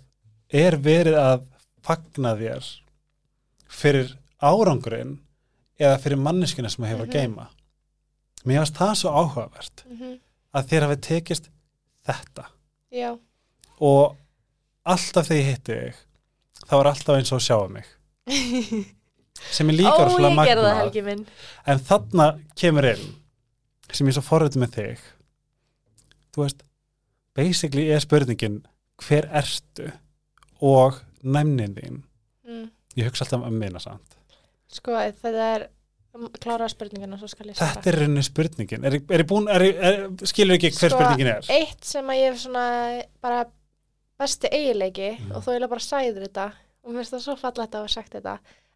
er 0.53 0.77
verið 0.77 1.15
að 1.15 1.43
fagna 1.83 2.35
þér 2.37 2.65
fyrir 3.69 4.17
árangurinn 4.43 5.19
eða 5.79 5.99
fyrir 6.03 6.19
manneskina 6.19 6.69
sem 6.71 6.85
þú 6.85 6.89
hefur 6.89 7.07
að 7.07 7.09
Mhm. 7.09 7.13
geima 7.13 7.47
mér 8.47 8.59
finnst 8.65 8.75
það 8.81 8.95
svo 8.97 9.11
áhugavert 9.11 9.85
mhm, 9.91 10.19
að 10.55 10.69
þér 10.69 10.83
hafi 10.89 10.97
tekist 11.01 11.49
þetta. 12.07 12.45
Já, 12.93 13.19
og 13.81 14.17
alltaf 14.87 15.29
þegar 15.29 15.41
ég 15.43 15.51
hitti 15.55 15.73
þig 15.73 15.95
þá 16.67 16.81
er 16.81 16.87
alltaf 16.87 17.17
eins 17.17 17.33
og 17.33 17.39
að 17.39 17.47
sjá 17.47 17.69
mig. 17.71 17.87
Sem 19.51 19.71
er 19.71 19.73
líka 19.75 20.75
helgi 20.81 21.03
minn. 21.03 21.27
En 21.67 21.79
þarna 21.79 22.41
kemur 22.57 22.85
inn 22.85 23.15
sem 23.97 24.07
ég 24.09 24.15
er 24.15 24.19
svo 24.19 24.27
forröðu 24.27 24.61
með 24.63 24.77
þig. 24.77 25.03
Þú 26.35 26.45
veist 26.45 26.63
basically 27.39 27.89
er 27.95 28.03
spurningin 28.05 28.61
hver 29.01 29.29
ertu 29.41 29.91
og 30.61 31.01
næmnin 31.25 31.75
þín? 31.79 32.01
Mm. 32.47 32.71
ég 32.99 33.07
hugsa 33.09 33.25
alltaf 33.25 33.47
um 33.47 33.55
minna 33.61 33.81
samt. 33.83 34.17
Sko, 34.71 34.95
þetta 34.95 35.47
er 35.55 35.69
klára 36.43 36.67
spurningina, 36.71 37.17
svo 37.19 37.29
skal 37.31 37.51
ég 37.51 37.57
svara. 37.59 37.77
Þetta 37.77 37.91
er 37.93 37.99
rauninni 38.03 38.23
spurningin. 38.27 38.85
Er, 38.87 38.97
er, 39.15 39.23
búin, 39.31 39.47
er, 39.51 39.63
er, 39.63 40.01
skilur 40.27 40.57
ekki 40.59 40.73
hver 40.75 40.91
Sko, 40.91 40.99
spurningin 40.99 41.31
er? 41.37 41.51
Eitt 41.55 41.87
sem 41.87 42.11
að 42.11 42.19
ég 42.21 42.33
hef 42.33 42.41
svona 42.45 42.65
bara 43.23 43.45
besti 44.21 44.51
eiginleiki 44.53 45.13
Mm. 45.17 45.31
og 45.33 45.45
þú 45.45 45.53
eiginlega 45.55 45.71
bara 45.73 45.87
sæður 45.87 46.25
þetta 46.27 46.47
og 46.51 46.91
mér 46.91 46.99
finnst 47.01 47.15
það 47.15 47.23
svo 47.25 47.37
fallegt 47.41 47.75
að 47.75 47.81
hafa 47.85 47.93
sagt 47.95 48.15
þetta 48.19 48.35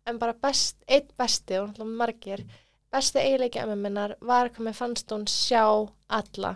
en 0.09 0.18
bara 0.20 0.35
best, 0.46 0.77
eitt 0.88 1.11
besti 1.20 1.59
og 1.61 1.83
margir 1.85 2.44
besti 2.94 3.18
eiginleiki 3.24 3.62
ömmu 3.64 3.76
minnar 3.87 4.14
var 4.22 4.48
hvað 4.54 4.68
mér 4.68 4.78
fannst 4.80 5.11
hún 5.14 5.26
sjá 5.30 5.64
alla 6.09 6.54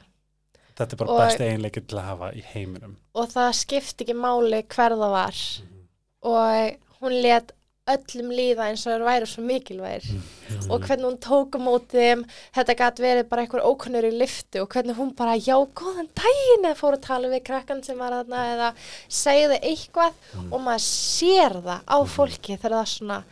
þetta 0.79 0.93
er 0.95 0.97
bara 1.03 1.11
og- 1.13 1.21
besti 1.27 1.49
einleiki 1.51 1.83
til 1.87 1.99
að 1.99 2.09
hafa 2.13 2.33
í 2.39 2.43
heiminum 2.55 2.97
og 3.15 3.29
það 3.35 3.53
skipti 3.65 4.05
ekki 4.07 4.15
máli 4.25 4.63
hver 4.65 4.95
það 4.97 5.15
var 5.19 5.35
Mhm. 5.35 5.87
og 6.23 6.77
hún 7.01 7.23
let 7.23 7.53
öllum 7.89 8.29
líða 8.37 8.67
eins 8.69 8.83
og 8.87 8.93
þær 8.93 9.05
væri 9.07 9.27
svo 9.27 9.43
mikilvægir 9.49 10.05
Mhm. 10.13 10.71
og 10.71 10.83
hvernig 10.85 11.07
hún 11.09 11.17
tók 11.25 11.57
á 11.57 11.59
móti 11.59 11.97
þeim 11.97 12.25
þetta 12.55 12.75
gæti 12.77 13.01
verið 13.07 13.29
bara 13.31 13.43
einhver 13.47 13.65
ókunnur 13.65 14.05
í 14.05 14.13
lyftu 14.19 14.61
og 14.61 14.69
hvernig 14.69 14.95
hún 14.97 15.15
bara, 15.17 15.37
já, 15.39 15.57
góðan 15.75 16.09
daginn 16.15 16.67
eða 16.69 16.77
fór 16.77 16.93
að 16.99 17.01
tala 17.07 17.29
við 17.33 17.45
krakkan 17.45 17.83
sem 17.83 17.97
var 17.99 18.13
þarna 18.13 18.45
eða 18.55 18.75
segði 19.09 19.59
eitthvað 19.63 20.13
Mm. 20.35 20.53
og 20.53 20.61
maður 20.61 20.85
sér 20.85 21.63
það 21.65 21.81
á 21.89 21.97
fólki 22.05 22.59
þegar 22.61 22.77
það 22.77 22.93
svona 22.99 23.25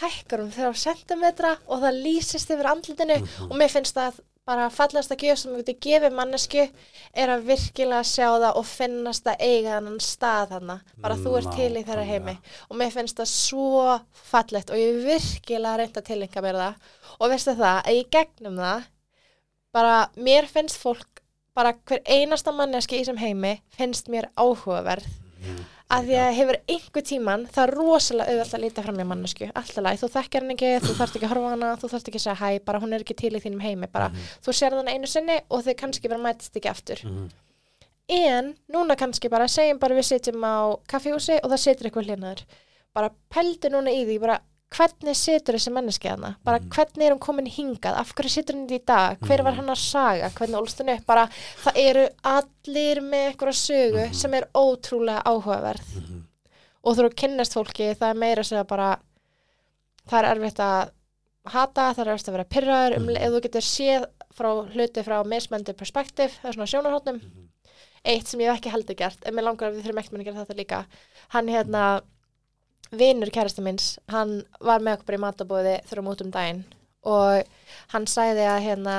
hækkar 0.00 0.40
um 0.44 0.50
þeirra 0.54 0.74
sentimetra 0.78 1.56
og 1.66 1.82
það 1.82 2.02
lýsist 2.04 2.50
yfir 2.54 2.68
andlutinu 2.70 3.16
Mhm. 3.20 3.50
og 3.50 3.56
mér 3.58 3.70
finnst 3.72 3.94
það 3.96 4.20
bara 4.46 4.70
fallast 4.70 5.10
að 5.12 5.20
gjöf 5.26 5.38
sem 5.38 5.52
við 5.52 5.64
getum 5.66 5.80
gefið 5.84 6.14
mannesku 6.16 6.62
er 7.14 7.28
að 7.28 7.44
virkilega 7.46 8.02
sjá 8.04 8.26
það 8.40 8.56
og 8.56 8.64
finnast 8.66 9.26
að 9.26 9.36
eiga 9.40 9.74
þannan 9.76 10.00
stað 10.00 10.50
hana 10.56 10.80
bara 11.02 11.14
þú 11.14 11.36
ert 11.38 11.54
til 11.56 11.76
í 11.76 11.84
þeirra 11.84 12.04
heimi. 12.08 12.38
Og 12.70 12.76
mér 12.76 12.90
finnst 12.90 13.16
það 13.20 13.28
svo 13.30 14.00
fallegt 14.12 14.70
og 14.70 14.76
ég 14.76 15.04
virkilega 15.04 15.76
reynda 15.76 16.00
að 16.00 16.06
tilenga 16.06 16.42
mér 16.42 16.54
það. 16.62 16.74
Og 17.20 17.30
veistu 17.30 17.54
það, 17.54 17.82
að 17.84 17.94
í 18.00 18.04
gegnum 18.10 18.56
það 18.56 18.82
bara 19.72 20.08
mér 20.16 20.46
finnst 20.50 20.76
fólk 20.82 21.06
bara 21.54 21.72
hver 21.86 22.00
einasta 22.06 22.50
manneski 22.52 22.96
í 22.98 23.04
þessum 23.04 23.18
heimi 23.20 23.60
finnst 23.76 24.08
mér 24.08 24.30
áhugaverð 24.36 25.06
að 25.90 26.06
því 26.06 26.16
að 26.22 26.36
hefur 26.38 26.58
einhver 26.74 27.04
tíman 27.10 27.44
það 27.50 27.62
er 27.64 27.72
rosalega 27.74 28.32
auðvelt 28.34 28.54
að 28.56 28.62
líta 28.64 28.84
fram 28.86 29.00
í 29.02 29.06
mannesku 29.10 29.48
alltaf 29.50 29.84
læg, 29.84 29.98
þú 30.00 30.08
þekkir 30.14 30.44
hann 30.44 30.54
ekki, 30.54 30.70
þú 30.86 30.94
þarft 31.00 31.18
ekki 31.18 31.26
að 31.26 31.32
horfa 31.34 31.52
hana 31.54 31.70
þú 31.80 31.90
þarft 31.92 32.10
ekki 32.10 32.20
að 32.20 32.24
segja 32.26 32.38
hæ, 32.40 32.64
bara 32.64 32.80
hún 32.82 32.94
er 32.94 33.04
ekki 33.04 33.16
til 33.18 33.32
í 33.34 33.42
þínum 33.42 33.64
heimi 33.64 33.88
bara, 33.90 34.10
þú 34.44 34.54
sér 34.54 34.76
þann 34.78 34.92
einu 34.94 35.10
sinni 35.10 35.38
og 35.50 35.64
þau 35.66 35.74
kannski 35.82 36.12
bara 36.12 36.22
mætist 36.22 36.56
ekki 36.56 36.70
aftur. 36.70 37.02
Mhm. 37.04 37.30
en 38.10 38.54
núna 38.74 38.96
kannski 38.98 39.28
bara 39.30 39.46
segjum 39.46 39.78
bara 39.78 39.94
við 39.94 40.08
sitjum 40.08 40.42
á 40.42 40.74
kaffihúsi 40.90 41.36
og 41.44 41.50
það 41.52 41.60
situr 41.62 41.86
eitthvað 41.86 42.08
hlinaður 42.10 42.40
bara 42.92 43.10
pældu 43.30 43.70
núna 43.70 43.92
í 43.94 44.00
því 44.02 44.16
bara 44.20 44.40
hvernig 44.70 45.16
situr 45.18 45.54
þessi 45.58 45.72
menneski 45.74 46.08
hana 46.08 46.36
bara 46.44 46.58
Mhm. 46.60 46.68
hvernig 46.70 47.06
er 47.06 47.12
hún 47.14 47.18
komin 47.18 47.46
hingað 47.46 47.96
af 47.98 48.12
hverju 48.14 48.30
situr 48.30 48.54
hún 48.54 48.68
í 48.70 48.84
dag, 48.86 49.18
hver 49.20 49.42
var 49.42 49.52
Mhm. 49.52 49.56
hann 49.56 49.66
að 49.74 49.78
saga 49.78 50.30
hvernig 50.30 50.60
ólst 50.60 50.80
hún 50.80 50.94
upp, 50.96 51.06
bara 51.06 51.26
það 51.64 51.72
eru 51.76 52.08
allir 52.24 53.00
með 53.00 53.34
eitthvað 53.34 53.56
sögu 53.58 54.06
Mhm. 54.06 54.14
sem 54.14 54.34
er 54.34 54.48
ótrúlega 54.54 55.22
áhugaverð 55.24 55.96
Mhm. 55.96 56.22
og 56.84 56.96
þú 56.96 56.98
eru 56.98 57.08
að 57.10 57.16
kynnast 57.16 57.54
fólki 57.54 57.94
það 57.96 58.10
er 58.10 58.14
meira 58.14 58.42
að 58.42 58.46
segja 58.46 58.66
bara 58.66 58.98
það 60.08 60.18
er 60.24 60.34
erfitt 60.36 60.58
að 60.58 60.90
hata, 61.46 61.94
það 61.94 61.98
er 61.98 62.12
erfitt 62.12 62.28
að 62.28 62.32
vera 62.32 62.44
pyrraður 62.44 62.96
um, 62.96 63.06
Mhm. 63.06 63.16
ef 63.16 63.30
þú 63.32 63.40
getur 63.42 63.60
séð 63.62 64.06
frá 64.34 64.72
hluti 64.72 65.02
frá 65.04 65.24
mismöndi 65.24 65.74
perspektíf, 65.74 66.38
það 66.40 66.48
er 66.48 66.52
svona 66.52 66.70
sjónarhóttnum 66.72 67.20
Mhm. 67.20 67.48
eitt 68.04 68.26
sem 68.28 68.40
ég 68.40 68.48
hef 68.50 68.60
ekki 68.60 68.70
heldur 68.70 68.94
gert 68.96 69.18
en 69.26 69.34
mér 69.34 69.42
langar 69.44 69.70
að 69.72 69.74
við 69.76 69.82
þurfum 69.82 69.98
ekki 69.98 70.16
að 70.16 70.24
gera 70.24 70.44
þetta 70.44 70.56
líka 70.56 70.86
hann 71.30 71.46
hérna 71.48 72.00
vinur 72.90 73.30
kærasta 73.30 73.62
minns, 73.62 73.98
hann 74.10 74.40
var 74.60 74.80
með 74.82 74.98
okkur 75.00 75.14
í 75.18 75.20
matabóði 75.22 75.74
þurfum 75.88 76.08
út 76.12 76.24
um 76.24 76.30
daginn 76.34 76.64
og 77.06 77.44
hann 77.94 78.06
sagði 78.10 78.44
að 78.50 78.64
hérna 78.66 78.96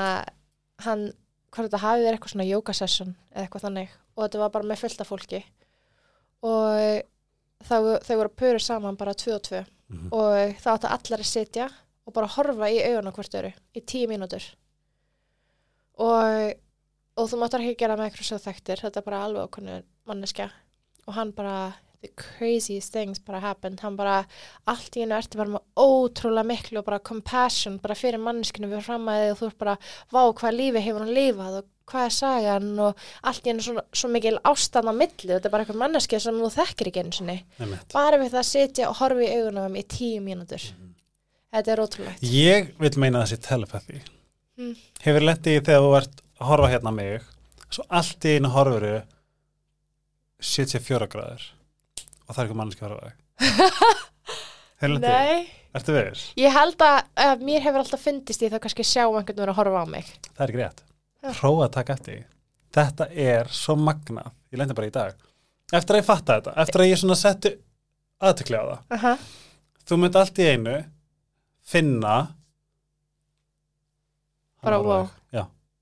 hann, 0.86 1.08
hvað 1.52 1.68
þetta 1.68 1.82
hafi 1.84 2.02
verið 2.06 2.16
eitthvað 2.18 2.32
svona 2.36 2.48
yoga 2.50 2.74
session 2.74 3.16
eða 3.36 3.44
eitthvað 3.46 3.66
þannig 3.68 3.90
og 4.16 4.24
þetta 4.24 4.40
var 4.42 4.54
bara 4.56 4.70
með 4.72 4.82
fullt 4.86 5.02
af 5.04 5.12
fólki 5.12 5.42
og 6.42 7.04
þá, 7.68 7.76
þau 8.08 8.16
voru 8.16 8.30
að 8.32 8.40
pöru 8.42 8.60
saman 8.64 8.98
bara 8.98 9.14
tvö 9.18 9.36
og 9.38 9.46
tvö 9.50 9.64
Mhm. 9.92 10.08
og 10.16 10.56
þá 10.64 10.68
áttu 10.72 10.88
allar 10.88 11.20
að 11.20 11.28
sitja 11.28 11.66
og 12.08 12.14
bara 12.16 12.28
horfa 12.32 12.70
í 12.72 12.78
augun 12.80 13.10
á 13.12 13.16
hvort 13.16 13.34
öru 13.36 13.50
í 13.76 13.82
tíu 13.84 14.08
mínútur 14.08 14.40
og, 16.00 16.54
og 17.20 17.28
þú 17.28 17.40
máttar 17.42 17.60
ekki 17.66 17.76
gera 17.84 17.98
með 18.00 18.08
eitthvað 18.08 18.30
svo 18.30 18.38
þekktir, 18.40 18.80
þetta 18.86 19.02
er 19.02 19.06
bara 19.10 19.20
alveg 19.26 19.44
okkur 19.50 19.68
manneskja 20.08 20.48
og 21.08 21.18
hann 21.18 21.34
bara 21.36 21.56
the 22.02 22.10
craziest 22.18 22.94
things 22.94 23.20
bara 23.20 23.40
happened. 23.40 23.82
Hann 23.84 23.98
bara, 24.00 24.22
allt 24.70 24.96
í 24.98 25.04
einu 25.04 25.18
ertu 25.18 25.40
bara 25.40 25.56
með 25.56 25.84
ótrúlega 25.84 26.48
miklu 26.50 26.82
og 26.82 26.88
bara 26.88 27.00
compassion 27.00 27.78
bara 27.82 27.98
fyrir 27.98 28.22
manneskinu 28.22 28.72
við 28.72 28.86
fram 28.88 29.10
að 29.12 29.26
þig 29.26 29.34
og 29.34 29.42
þú 29.42 29.50
ert 29.52 29.60
bara 29.62 29.76
vá 30.14 30.22
hvað 30.42 30.58
lífi 30.58 30.86
hefur 30.88 31.06
hann 31.06 31.16
lifað 31.18 31.60
og 31.62 31.68
hvað 31.92 32.08
er 32.08 32.16
sagan 32.16 32.72
og 32.80 33.04
allt 33.28 33.46
í 33.46 33.52
einu 33.52 33.66
svo, 33.66 33.84
svo 33.92 34.10
mikil 34.14 34.38
ástand 34.48 34.90
á 34.90 34.94
milli, 34.96 35.28
þetta 35.34 35.50
er 35.50 35.54
bara 35.54 35.66
eitthvað 35.66 35.82
manneskja 35.84 36.22
sem 36.24 36.40
þú 36.40 36.54
þekkir 36.56 36.92
ekki 36.92 37.04
einu 37.04 37.18
sinni. 37.18 37.38
Einmitt. 37.60 37.92
bara 37.94 38.22
við 38.22 38.34
það 38.34 38.42
að 38.46 38.50
sitja 38.54 38.90
og 38.90 38.98
horfa 39.02 39.28
í 39.28 39.36
augun 39.36 39.60
á 39.60 39.66
þeim 39.66 39.78
í 39.78 39.86
tíu 39.98 40.24
mínútur. 40.26 40.72
Þetta 41.52 41.74
er 41.74 41.84
ótrúlegt. 41.84 42.26
Ég 42.32 42.74
vil 42.80 42.94
meina 43.04 43.26
þessi 43.26 43.42
telepathy. 43.44 44.02
Mm. 44.62 44.76
hefur 45.02 45.24
lendið 45.26 45.58
í 45.58 45.62
þegar 45.64 45.86
þú 45.86 45.92
ert 45.98 46.22
að 46.22 46.50
horfa 46.50 46.70
hérna 46.74 46.92
mig 46.94 47.24
svo 47.72 47.86
allt 47.98 48.26
í 48.28 48.36
einu 48.38 48.52
horfuru 48.52 48.94
74 50.44 51.08
gráður 51.14 51.46
og 52.32 52.36
það 52.38 52.44
er 52.44 52.48
að 52.48 52.52
hefur 54.82 54.94
lendið, 54.96 55.12
Nei, 55.12 55.42
ertu 55.78 55.96
veður? 55.96 56.22
ég 56.42 56.56
held 56.56 56.84
að 56.88 56.98
uh, 57.26 57.34
mér 57.46 57.66
hefur 57.68 57.82
alltaf 57.84 58.02
fundist 58.08 58.42
ég 58.46 58.54
þá 58.54 58.60
kannski 58.64 58.86
sjá 58.88 59.04
einhvern 59.06 59.36
veginn 59.36 59.52
að 59.54 59.60
horfa 59.60 59.84
á 59.84 59.88
mig. 59.92 60.10
Það 60.32 60.46
er 60.48 60.54
Já. 61.22 61.34
prófa 61.38 61.68
að 61.68 61.74
taka 61.76 61.98
eftir 62.00 62.16
þetta 62.74 63.08
er 63.28 63.52
svo 63.54 63.76
magnað. 63.78 64.32
Ég 64.52 64.62
lendi 64.62 64.76
bara 64.78 64.90
í 64.90 64.94
dag. 64.96 65.20
Eftir 65.76 65.96
að 65.98 66.02
ég 66.02 66.08
fatta 66.08 66.38
þetta, 66.40 66.54
eftir 66.66 66.84
að 66.84 66.90
ég 66.90 67.00
svona 67.04 67.18
setti 67.20 67.52
aðtökli 68.22 68.58
á 68.60 68.64
það. 68.72 68.82
Aha. 68.98 69.14
þú 69.88 69.98
mynd 70.02 70.18
allt 70.22 70.40
í 70.42 70.48
einu 70.56 70.78
finna 71.72 72.16
Bara, 74.62 74.78
wow. 74.86 75.08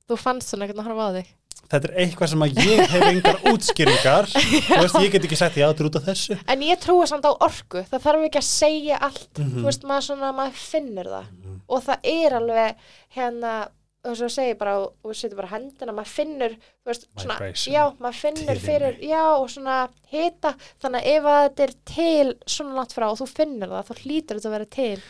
Þú 0.09 0.15
fannst 0.17 0.49
svona 0.49 0.65
einhvern 0.65 0.79
að 0.81 0.88
horfa 0.89 1.07
á 1.09 1.15
þig 1.19 1.31
þetta 1.69 1.89
er 1.89 1.95
eitthvað 2.06 2.32
sem 2.34 2.45
að 2.45 2.62
ég 2.65 2.93
hef 2.93 3.08
engar 3.10 3.41
útskýringar. 3.54 4.30
Þú 4.34 4.78
veist, 4.84 5.00
ég 5.04 5.12
get 5.15 5.26
ekki 5.30 5.39
sagt 5.39 5.58
já, 5.60 5.67
þetta 5.69 5.84
er 5.86 5.89
út 5.91 6.00
af 6.00 6.08
þessu. 6.10 6.38
En 6.56 6.63
ég 6.65 6.80
trúi 6.84 7.08
samt 7.12 7.28
á 7.28 7.32
orku, 7.36 7.84
það 7.91 8.06
þarf 8.08 8.28
ekki 8.30 8.41
að 8.43 8.48
segja 8.52 9.02
allt. 9.10 9.28
Mhm. 9.38 9.52
Þú 9.60 9.65
veist, 9.72 9.84
maður 9.91 10.08
svona, 10.12 10.32
maður 10.39 10.63
finnur 10.69 11.12
það. 11.17 11.28
Og 11.69 11.84
það 11.86 12.10
er 12.15 12.39
alveg 12.39 12.88
hérna 13.17 13.58
og 14.10 14.13
svo 14.15 14.30
segir 14.32 14.56
bara, 14.56 14.78
og 14.80 15.12
setur 15.17 15.36
bara 15.41 15.50
hendina 15.52 15.91
maður 15.91 16.13
finnur, 16.15 16.54
þú 16.56 16.88
veist, 16.88 17.02
svona 17.19 17.36
Vibration. 17.36 17.74
já, 17.76 17.82
maður 18.00 18.15
finnur 18.22 18.62
fyrir, 18.63 18.95
já, 19.04 19.24
og 19.36 19.50
svona 19.52 19.76
hita, 20.08 20.54
þannig 20.80 21.04
að 21.04 21.10
ef 21.17 21.28
að 21.28 21.41
þetta 21.43 21.65
er 21.65 21.74
til 21.91 22.30
svona 22.56 22.78
langt 22.78 22.95
frá 22.95 23.06
og 23.10 23.17
þú 23.19 23.28
finnur 23.28 23.74
það, 23.74 23.89
þá 23.89 24.00
hlýtur 24.06 24.39
þetta 24.39 24.48
að 24.50 24.56
vera 24.56 24.69
til 24.78 25.04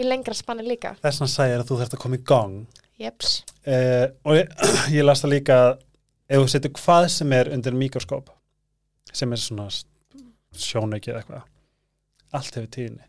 í 0.00 0.06
lengra 0.08 0.38
spanni 0.38 0.64
líka. 0.64 0.94
Þess 1.04 1.20
að 1.26 1.32
segja 1.34 1.58
að 1.60 1.66
þú 1.68 1.78
þarfst 1.82 1.98
að 1.98 2.02
koma 2.06 2.16
í 2.16 2.24
gang. 2.32 2.56
Jeps, 3.04 3.34
uh, 3.68 4.06
og 4.24 4.40
ég, 4.40 4.56
ég 4.96 5.04
las 5.04 5.20
það 5.26 5.34
líka 5.36 5.60
að 5.66 5.70
ef 6.30 6.42
þú 6.42 6.50
setur 6.52 6.74
hvað 6.78 7.06
sem 7.16 7.36
er 7.36 7.50
undir 7.54 7.76
mikroskóp 7.76 8.30
sem 9.12 9.32
er 9.34 9.42
svona 9.42 9.68
sjónauki 10.54 11.10
eða 11.12 11.22
eitthvað 11.22 12.36
allt 12.38 12.58
hefur 12.58 12.70
tíðinni 12.76 13.06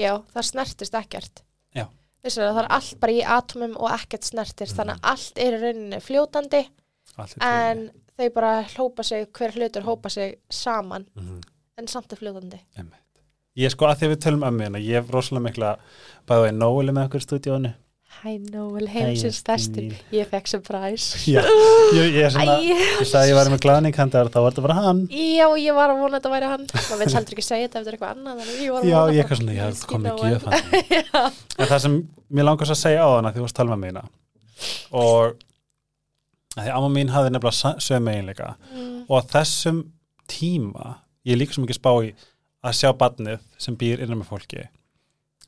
já, 0.00 0.12
það 0.34 0.46
snertist 0.48 0.96
ekkert. 0.98 1.42
Já. 1.76 1.86
Það 2.24 2.62
er 2.62 2.70
allt 2.72 2.96
bara 3.02 3.14
í 3.14 3.20
atomum 3.36 3.74
og 3.76 3.92
ekkert 3.94 4.26
snertist 4.26 4.78
þannig 4.78 4.96
að 4.98 5.10
allt 5.12 5.42
er 5.44 5.56
í 5.56 5.60
rauninni 5.62 6.00
fljótandi 6.02 6.62
en 7.44 7.88
þau 8.14 8.28
bara 8.34 8.52
hópa 8.74 9.04
sig, 9.06 9.28
hver 9.36 9.54
hlutur 9.58 9.84
hópa 9.86 10.10
sig 10.12 10.38
saman 10.50 11.06
mm 11.14 11.42
en 11.74 11.88
samt 11.90 12.12
er 12.14 12.20
fljótandi. 12.20 12.60
Ég 13.58 13.72
sko 13.74 13.88
að 13.88 13.98
því 13.98 14.06
að 14.06 14.12
við 14.12 14.20
tölum 14.22 14.44
um 14.46 14.60
hérna 14.62 14.80
ég 14.82 14.98
hef 14.98 15.08
rosalega 15.10 15.44
mikla 15.48 15.70
bæðið 16.28 16.50
í 16.50 16.54
Nóeli 16.58 16.94
með 16.94 17.08
okkur 17.08 17.24
stúdíónu 17.24 17.72
Hæ 18.22 18.38
Nóel, 18.52 18.86
heimsins 18.88 19.40
Mín. 19.74 19.92
ég 20.14 20.28
fekk 20.30 20.46
surprise. 20.48 21.18
Já, 21.28 21.42
ég, 21.98 22.30
sagði 22.32 23.18
að 23.18 23.28
ég 23.28 23.36
var 23.36 23.50
með 23.52 23.62
glaðning 23.64 23.96
handar 23.98 24.30
þá 24.32 24.38
var 24.40 24.54
þetta 24.54 24.64
bara 24.64 24.76
hann. 24.78 25.00
Já, 25.12 25.46
ég 25.60 25.76
var 25.76 25.92
að 25.92 26.00
vona 26.00 26.16
að 26.16 26.20
þetta 26.20 26.32
væri 26.32 26.50
hann. 26.52 26.66
Maður 26.72 27.02
vil 27.02 27.16
heldur 27.18 27.36
ekki 27.36 27.44
segja 27.44 27.66
þetta 27.66 27.80
ef 27.80 27.84
þetta 27.84 27.92
er 27.92 27.96
eitthvað 27.98 28.14
annað 28.14 28.44
að 28.44 28.52
ég 28.54 28.76
að 28.78 28.86
Já, 28.88 29.00
ég 29.12 29.22
eitthvað 29.24 29.40
svona, 29.40 29.56
ég 29.56 29.66
hef 29.66 29.82
komið 29.90 30.12
Nóel. 30.12 30.30
gjöf 30.32 30.46
hann. 30.48 31.40
En 31.58 31.70
það 31.72 31.82
sem 31.84 31.96
mér 32.38 32.48
langast 32.48 32.74
að 32.76 32.80
segja 32.80 33.02
á 33.04 33.08
hana 33.12 33.32
því 33.34 33.40
þú 33.40 33.44
varst 33.46 33.58
að 33.58 33.60
tala 33.62 33.74
með 33.74 33.82
mig 33.82 33.90
hérna 33.90 34.06
og 34.94 35.34
að 36.54 36.62
því 36.68 36.72
amma 36.78 36.90
mín 36.94 37.10
hafði 37.10 37.34
nefnilega 37.34 37.72
sömu 37.82 38.12
eiginleika. 38.14 38.48
Mm, 38.70 38.96
og 39.10 39.16
á 39.18 39.22
þessum 39.34 39.82
tíma 40.30 40.94
ég 41.26 41.34
er 41.34 41.40
líka 41.42 41.56
svo 41.56 41.64
mikið 41.66 41.80
spá 41.80 41.90
í 42.06 42.12
að 42.64 42.78
sjá 42.78 42.92
badnið 42.96 43.42
sem 43.60 43.76
býr 43.76 44.00
innan 44.04 44.22
með 44.22 44.30
fólki. 44.30 44.64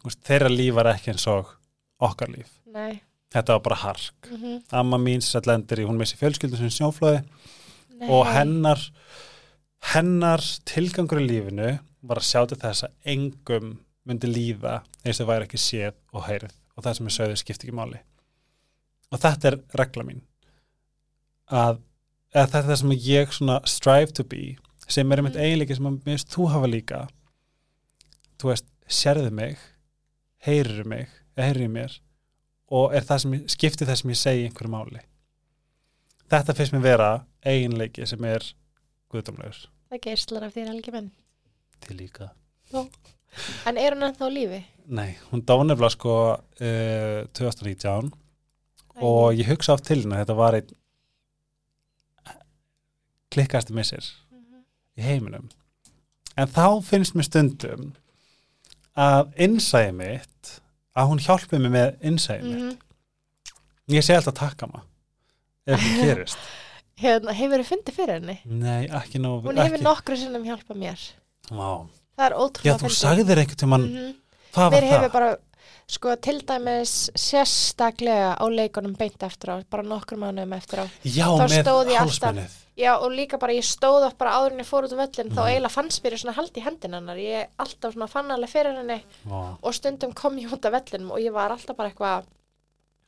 Veist, 0.05 0.20
þeirra 0.26 0.50
líf 0.52 0.74
var 0.76 0.90
ekki 0.92 1.14
eins 1.14 1.26
og 1.31 1.55
okkar 2.02 2.29
líf 2.35 2.56
Nei, 2.77 3.01
þetta 3.33 3.57
var 3.57 3.62
bara 3.65 3.79
hark. 3.83 4.29
Mhm, 4.31 4.59
amma 4.77 4.99
mín 5.01 5.23
sem 5.25 5.33
sagt 5.39 5.49
lendir 5.49 5.81
í, 5.83 5.87
hún 5.89 5.99
missi 6.01 6.19
fjölskyldu 6.21 6.59
sem 6.61 6.73
snjóflóði 6.73 7.23
nei. 7.23 8.09
og 8.11 8.27
hennar 8.29 8.83
hennar 9.93 10.43
tilgangur 10.69 11.21
í 11.23 11.27
lífinu 11.29 11.79
var 12.07 12.21
að 12.21 12.29
sjá 12.29 12.43
til 12.49 12.59
þess 12.61 12.87
að 12.87 13.12
engum 13.12 13.73
myndi 14.07 14.31
líða 14.31 14.81
eins 15.05 15.21
og 15.23 15.29
væri 15.31 15.47
ekki 15.49 15.61
séð 15.61 15.95
og 16.12 16.27
heyrið. 16.29 16.55
Og 16.77 16.85
það 16.85 16.97
sem 16.99 17.09
er 17.09 17.15
sögðu 17.17 17.41
skipti 17.41 17.67
ekki 17.67 17.77
máli. 17.77 18.01
Og 19.12 19.21
þetta 19.23 19.51
er 19.51 19.59
regla 19.81 20.05
mín. 20.07 20.23
Að 21.51 21.81
þetta 22.35 22.61
er 22.61 22.69
það 22.69 22.81
sem 22.83 22.97
ég 23.07 23.33
svona 23.35 23.61
strive 23.71 24.12
to 24.12 24.25
be 24.25 24.57
sem 24.87 25.11
er 25.12 25.19
einmitt 25.23 25.35
Mm. 25.35 25.43
eiginleiki 25.43 25.77
sem 25.77 25.87
að 25.87 25.97
mér 25.97 26.05
finnst 26.12 26.35
þú 26.35 26.49
hafa 26.53 26.67
líka. 26.71 27.09
Þú 28.39 28.51
veist, 28.53 28.67
sérðu 28.87 29.33
mig 29.33 29.59
heyrir 30.47 30.85
mig, 30.87 31.09
í 31.37 31.69
mér 31.69 31.99
og 32.70 32.94
er 32.94 33.05
það 33.07 33.18
sem 33.22 33.35
ég, 33.37 33.44
skipti 33.52 33.87
það 33.87 33.98
sem 34.00 34.11
ég 34.11 34.18
segi 34.20 34.46
einhverju 34.48 34.72
máli. 34.72 35.02
Þetta 36.31 36.55
finnst 36.59 36.72
mér 36.74 36.83
vera 36.83 37.11
eiginleiki 37.46 38.07
sem 38.11 38.24
er 38.26 38.42
guðdómlegur. 39.12 39.68
Það 39.92 40.00
geislar 40.09 40.42
af 40.48 40.55
þér 40.57 40.72
helgi 40.72 40.94
menn 40.96 41.11
til 41.87 41.96
líka. 42.00 42.31
En 43.66 43.76
er 43.79 43.94
hún 43.94 44.02
ennþá 44.09 44.31
lífi? 44.33 44.62
nei, 44.87 45.16
hún 45.31 45.42
dó 45.42 45.57
nefnilega 45.66 45.90
sko 45.90 46.12
uh, 46.38 47.26
2019 47.35 48.12
og 49.02 49.35
ég 49.35 49.48
hugsa 49.50 49.74
oft 49.74 49.85
til 49.88 50.00
hennar 50.05 50.22
þetta 50.24 50.37
var 50.38 50.55
einn 50.61 50.68
klikkasti 53.35 53.74
missir 53.74 54.05
Mhm. 54.33 54.62
í 54.98 55.02
heiminum. 55.02 55.48
En 56.37 56.46
þá 56.48 56.83
finnst 56.85 57.14
mér 57.14 57.24
stundum 57.26 57.94
að 58.96 59.33
innsæði 59.37 59.92
mitt 59.94 60.61
að 60.96 61.09
hún 61.11 61.20
hjálpi 61.26 61.59
mig 61.61 61.72
með 61.76 61.96
innsæði 62.11 62.42
mitt 62.42 62.62
Mhm. 62.62 62.76
ég 63.96 64.02
sé 64.06 64.16
alltaf 64.16 64.35
takka 64.35 64.66
maður 64.66 64.87
ef 65.66 65.80
það 65.80 66.00
gerist 66.04 66.38
Hérna, 66.96 67.32
hefur 67.37 67.61
þið 67.61 67.68
fundið 67.68 67.92
fyrir 67.98 68.14
henni? 68.16 68.38
nei, 68.48 68.87
ekki 68.88 69.20
nóg 69.20 69.44
Hún 69.44 69.59
hefur 69.61 69.82
nokkru 69.85 70.16
sinnum 70.16 70.44
hjálpað 70.48 70.78
mér 70.80 71.02
Vá. 71.50 71.85
Það 72.16 72.24
er 72.26 72.32
já, 72.32 72.38
ótrúlega 72.40 72.78
þú 72.80 72.90
sagðir 72.96 73.38
einhvern 73.42 73.72
hvað 74.56 74.70
Mér 74.72 74.80
var 74.80 74.87
hefur 74.88 75.04
það? 75.04 75.12
bara, 75.12 75.30
sko, 75.87 76.16
til 76.18 76.40
dæmis 76.46 76.92
sérstaklega 77.14 78.35
á 78.35 78.44
leikunum 78.51 78.96
beint 78.99 79.22
eftir 79.22 79.53
á, 79.55 79.57
bara 79.70 79.85
nokkur 79.87 80.18
mánuðum 80.18 80.55
eftir 80.57 80.83
á. 80.83 80.87
já, 81.07 81.27
þá 81.31 81.46
stóð 81.62 81.90
ég 81.94 82.01
alltaf- 82.03 82.62
Já, 82.77 82.92
og 83.01 83.09
líka 83.11 83.38
bara 83.40 83.53
ég 83.55 83.64
stóð 83.64 84.05
upp 84.11 84.18
bara 84.18 84.33
áður 84.37 84.53
en 84.53 84.59
ég 84.61 84.66
fór 84.68 84.85
út 84.85 84.92
á 84.92 85.01
völlin, 85.01 85.31
þá 85.33 85.40
Mhm. 85.40 85.49
eiginlega 85.49 85.70
fannst 85.72 86.03
mér 86.05 86.12
svona 86.18 86.35
hald 86.35 86.53
í 86.53 86.61
hendin 86.62 86.92
hennar. 86.92 87.16
Ég 87.16 87.46
alltaf 87.59 87.94
svona 87.94 88.07
fann 88.09 88.29
alveg 88.31 88.51
fyrir 88.51 88.77
henni 88.77 89.03
Vá. 89.27 89.57
og 89.62 89.72
stundum 89.75 90.12
kom 90.12 90.37
ég 90.37 90.51
út 90.53 90.61
á 90.61 90.70
vellinum 90.70 91.11
og 91.12 91.18
ég 91.18 91.33
var 91.33 91.51
alltaf 91.53 91.75
bara 91.75 91.88
eitthvað, 91.90 92.25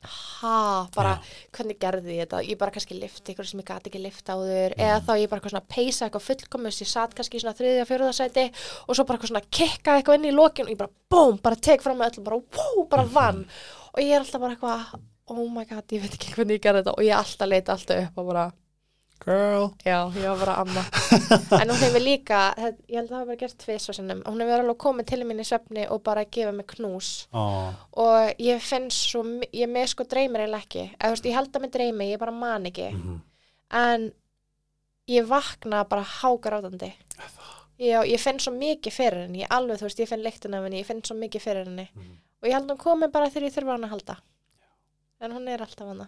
ha, 0.07 0.87
bara, 0.95 1.17
hvernig 1.55 1.79
gerði 1.81 2.15
ég 2.15 2.27
þetta? 2.27 2.41
Ég 2.47 2.59
bara 2.59 2.73
kannski 2.75 2.95
lifti 2.95 3.33
ykkur 3.33 3.47
sem 3.49 3.59
ég 3.59 3.67
gati 3.67 3.91
ekki 3.91 4.01
lifta 4.03 4.37
áður, 4.37 4.75
eða 4.79 5.01
þá 5.07 5.11
ég 5.19 5.31
bara 5.31 5.51
svona 5.51 5.65
peysa 5.75 6.07
eitthvað 6.07 6.25
fullkomus, 6.27 6.79
ég 6.83 6.91
satt 6.91 7.15
kannski 7.17 7.39
í 7.39 7.43
svona 7.43 7.57
þriðja, 7.57 7.87
fjóruðasæti 7.89 8.45
og 8.85 8.95
svo 8.95 9.05
bara 9.09 9.31
svona 9.31 9.43
kikka 9.43 9.97
eitthvað 9.97 10.21
inn 10.21 10.29
í 10.31 10.35
lokin 10.35 10.69
og 10.69 10.73
ég 10.73 10.79
bara, 10.79 10.93
búm, 11.11 11.39
bara 11.43 11.59
tek 11.59 11.83
fram 11.83 11.99
með 11.99 12.13
öllum, 12.13 12.29
bara, 12.29 12.39
wú, 12.39 12.87
bara 12.91 13.07
vann. 13.11 13.43
Og 13.91 14.01
ég 14.03 14.15
er 14.15 14.23
alltaf 14.23 14.43
bara 14.43 14.55
eitthvað, 14.55 15.03
oh 15.35 15.45
my 15.51 15.67
god, 15.67 15.85
ég 15.91 16.05
veit 16.05 16.15
ekki 16.15 16.33
hvernig 16.37 16.59
ég 16.59 16.63
gerði 16.63 16.85
þetta. 16.85 16.95
Og 16.95 17.05
ég 17.05 17.19
alltaf 17.19 17.49
leita 17.51 17.75
alltaf 17.75 18.05
upp 18.05 18.21
og 18.21 18.31
bara, 18.31 18.45
girl 19.25 19.69
já, 19.85 19.97
ég 20.15 20.27
var 20.29 20.39
bara 20.41 20.55
amma. 20.63 20.83
en 21.61 21.69
hún 21.69 21.81
hefur 21.83 22.03
líka, 22.03 22.39
ég 22.87 22.97
held 22.97 23.07
að 23.07 23.09
það 23.09 23.17
hafa 23.17 23.25
bara 23.29 23.39
gert 23.43 23.57
tvis 23.63 23.89
og 23.91 23.97
sinnum, 23.97 24.21
hún 24.25 24.43
hefur 24.43 24.63
alveg 24.63 24.77
komið 24.85 25.09
til 25.11 25.19
mín 25.27 25.41
í 25.43 25.47
svefni 25.47 25.87
og 25.91 26.03
bara 26.05 26.23
gefið 26.25 26.55
mig 26.59 26.67
knús 26.75 27.09
Ó, 27.33 27.43
og 28.05 28.39
ég 28.41 28.61
finn 28.63 28.87
svo, 28.93 29.23
ég 29.51 29.69
með 29.71 29.91
sko 29.93 30.05
dreymir 30.09 30.45
eiginlega 30.45 30.63
ekki, 30.63 30.85
eða 30.95 31.09
þú 31.11 31.17
veist, 31.17 31.29
ég 31.31 31.37
held 31.39 31.51
að 31.59 31.65
mig 31.65 31.73
dreymi, 31.75 32.09
ég 32.13 32.21
bara 32.23 32.35
man 32.35 32.69
ekki, 32.71 32.87
mhm. 32.95 33.19
en 33.83 34.09
ég 35.09 35.25
vakna 35.25 35.83
bara 35.89 36.03
hágrátandi. 36.05 36.91
Já, 37.79 38.01
ég 38.05 38.19
finn 38.21 38.37
svo 38.43 38.51
mikið 38.53 38.93
fyrir 38.93 39.23
henni, 39.23 39.39
ég 39.45 39.49
alveg, 39.55 39.79
þú 39.79 39.87
veist, 39.87 39.99
ég 40.03 40.09
finn 40.11 40.21
leiktin 40.25 40.53
af 40.57 40.65
henni, 40.67 40.81
ég 40.83 40.85
finn 40.89 40.99
svo 41.01 41.15
mikið 41.17 41.41
fyrir 41.45 41.65
henni 41.65 41.87
Mhm. 41.95 42.15
og 42.43 42.47
ég 42.49 42.53
held 42.53 42.67
að 42.69 42.75
hún 42.75 42.81
komi 42.83 43.07
bara 43.11 43.29
þegar 43.31 43.47
ég 43.49 43.55
þurfa 43.55 43.71
hann 43.75 43.87
að 43.87 43.93
halda. 43.95 44.15
En 45.21 45.31
hún 45.31 45.47
er 45.49 45.59
alltaf 45.65 45.87
hana. 45.87 46.07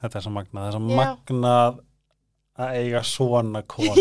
þetta 0.00 0.16
er 0.16 0.22
svo 0.24 0.30
magnað, 0.32 0.60
það 0.62 0.68
er 0.68 0.72
svo 0.72 0.98
magnað 1.00 1.80
að 2.58 2.78
eiga 2.80 3.02
svona 3.06 3.62
konur 3.72 3.98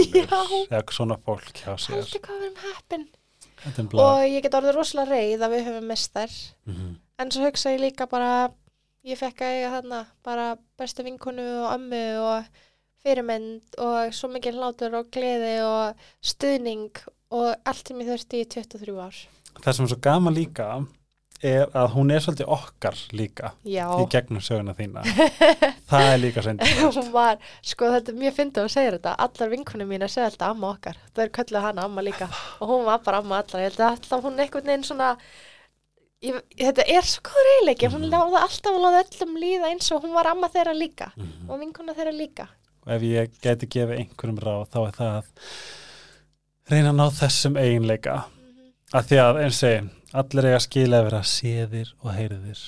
eða 0.70 0.82
svona 0.96 1.18
fólk 1.26 1.52
hjá 1.62 1.76
sér 1.78 2.00
Haldi 2.00 2.22
hvað 2.26 2.40
við 2.40 2.48
erum 2.50 2.64
heppin. 2.66 3.06
Og 4.00 4.24
ég 4.24 4.42
get 4.46 4.56
orðið 4.56 4.78
rosalega 4.78 5.12
reið 5.12 5.42
að 5.44 5.54
við 5.56 5.66
höfum 5.68 5.88
mist 5.92 6.14
þær. 6.16 6.36
Mhm. 6.70 6.90
En 7.20 7.32
svo 7.36 7.44
hugsa 7.44 7.74
ég 7.74 7.82
líka 7.84 8.06
bara, 8.08 8.50
ég 9.04 9.20
fekk 9.20 9.42
að 9.44 9.56
eiga 9.58 9.72
þarna 9.76 9.98
bara 10.24 10.46
bestu 10.80 11.04
vinkonu 11.04 11.44
og 11.66 11.74
ömmu 11.76 12.04
og 12.24 12.46
fyrirmynd 13.04 13.76
og 13.80 14.14
svo 14.16 14.30
mikið 14.32 14.56
hlátur 14.60 14.96
og 15.00 15.10
gleði 15.12 15.58
og 15.64 16.00
stuðning 16.24 16.96
og 17.36 17.50
allt 17.68 17.88
sem 17.92 18.00
ég 18.00 18.08
þurfti 18.14 18.42
í 18.44 18.48
23 18.56 18.96
ár. 19.00 19.20
það 19.60 19.74
sem 19.76 19.86
er 19.86 19.92
svo 19.92 20.00
gaman 20.08 20.36
líka 20.36 20.70
er 21.44 21.70
að 21.78 21.92
hún 21.96 22.12
er 22.12 22.20
svolítið 22.24 22.50
okkar 22.52 22.98
líka 23.16 23.52
Já, 23.64 23.86
í 24.02 24.06
gegnum 24.12 24.42
söguna 24.44 24.74
þína. 24.76 25.04
Það 25.90 26.08
er 26.14 26.18
líka 26.20 26.42
hún 26.98 27.12
var, 27.14 27.38
sko 27.62 27.92
þetta 27.94 28.12
er 28.12 28.18
mjög 28.24 28.34
fyndið 28.40 28.64
að 28.66 28.74
segja 28.74 28.92
þetta, 28.98 29.14
allar 29.26 29.50
vinkunum 29.54 29.88
mín 29.94 30.04
að 30.04 30.12
segja 30.16 30.28
alltaf 30.32 30.50
amma 30.56 30.72
okkar, 30.76 30.98
það 31.16 31.24
er 31.26 31.32
kölluð 31.40 31.62
hana 31.70 31.86
amma 31.88 32.02
líka. 32.04 32.28
Og 32.60 32.68
hún 32.74 32.84
var 32.86 33.00
bara 33.06 33.22
amma 33.24 33.40
allar, 33.44 33.62
ég 33.64 33.70
held 33.72 33.80
að 33.80 33.94
alltaf 33.96 34.24
hún 34.28 34.40
einhvern 34.44 34.68
veginn 34.72 34.84
svona, 34.90 35.10
ég, 36.26 36.40
þetta 36.60 36.86
er 36.98 37.08
svo 37.08 37.22
góður 37.30 37.52
eiginleiki, 37.56 37.92
hún 37.94 38.06
Mhm. 38.08 38.12
láði 38.14 38.42
alltaf 38.44 38.72
að 38.76 38.84
láði 38.86 39.04
öllum 39.06 39.38
líða 39.44 39.70
eins 39.72 39.92
og 39.96 40.04
hún 40.04 40.14
var 40.14 40.28
amma 40.28 40.50
þeirra 40.50 40.74
líka. 40.76 41.12
Mhm. 41.16 41.50
og 41.50 41.60
vinkuna 41.60 41.94
þeirra 41.96 42.16
líka. 42.18 42.48
og 42.86 42.94
ef 42.96 43.02
ég 43.02 43.30
geti 43.44 43.68
gefið 43.68 44.00
einhverjum 44.00 44.40
ráð 44.40 44.68
þá 44.72 44.78
er 44.88 44.92
það 44.98 45.16
að 45.20 45.26
reyna 46.72 46.90
að 46.92 46.96
ná 47.00 47.08
þessum 47.20 47.58
eiginleika 47.60 48.14
að 48.96 49.08
því 49.12 49.20
að 49.24 49.40
eins 49.44 49.62
og 49.70 49.90
allir 50.24 50.48
eiga 50.50 50.58
að 50.60 50.66
skila 50.66 51.00
að 51.02 51.08
vera 51.10 51.22
séðir 51.30 51.92
og 52.02 52.12
heyriðir 52.16 52.62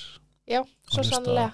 Já, 0.52 0.60
svo 0.62 1.00
hlusta 1.02 1.10
á. 1.10 1.18
sannlega. 1.18 1.50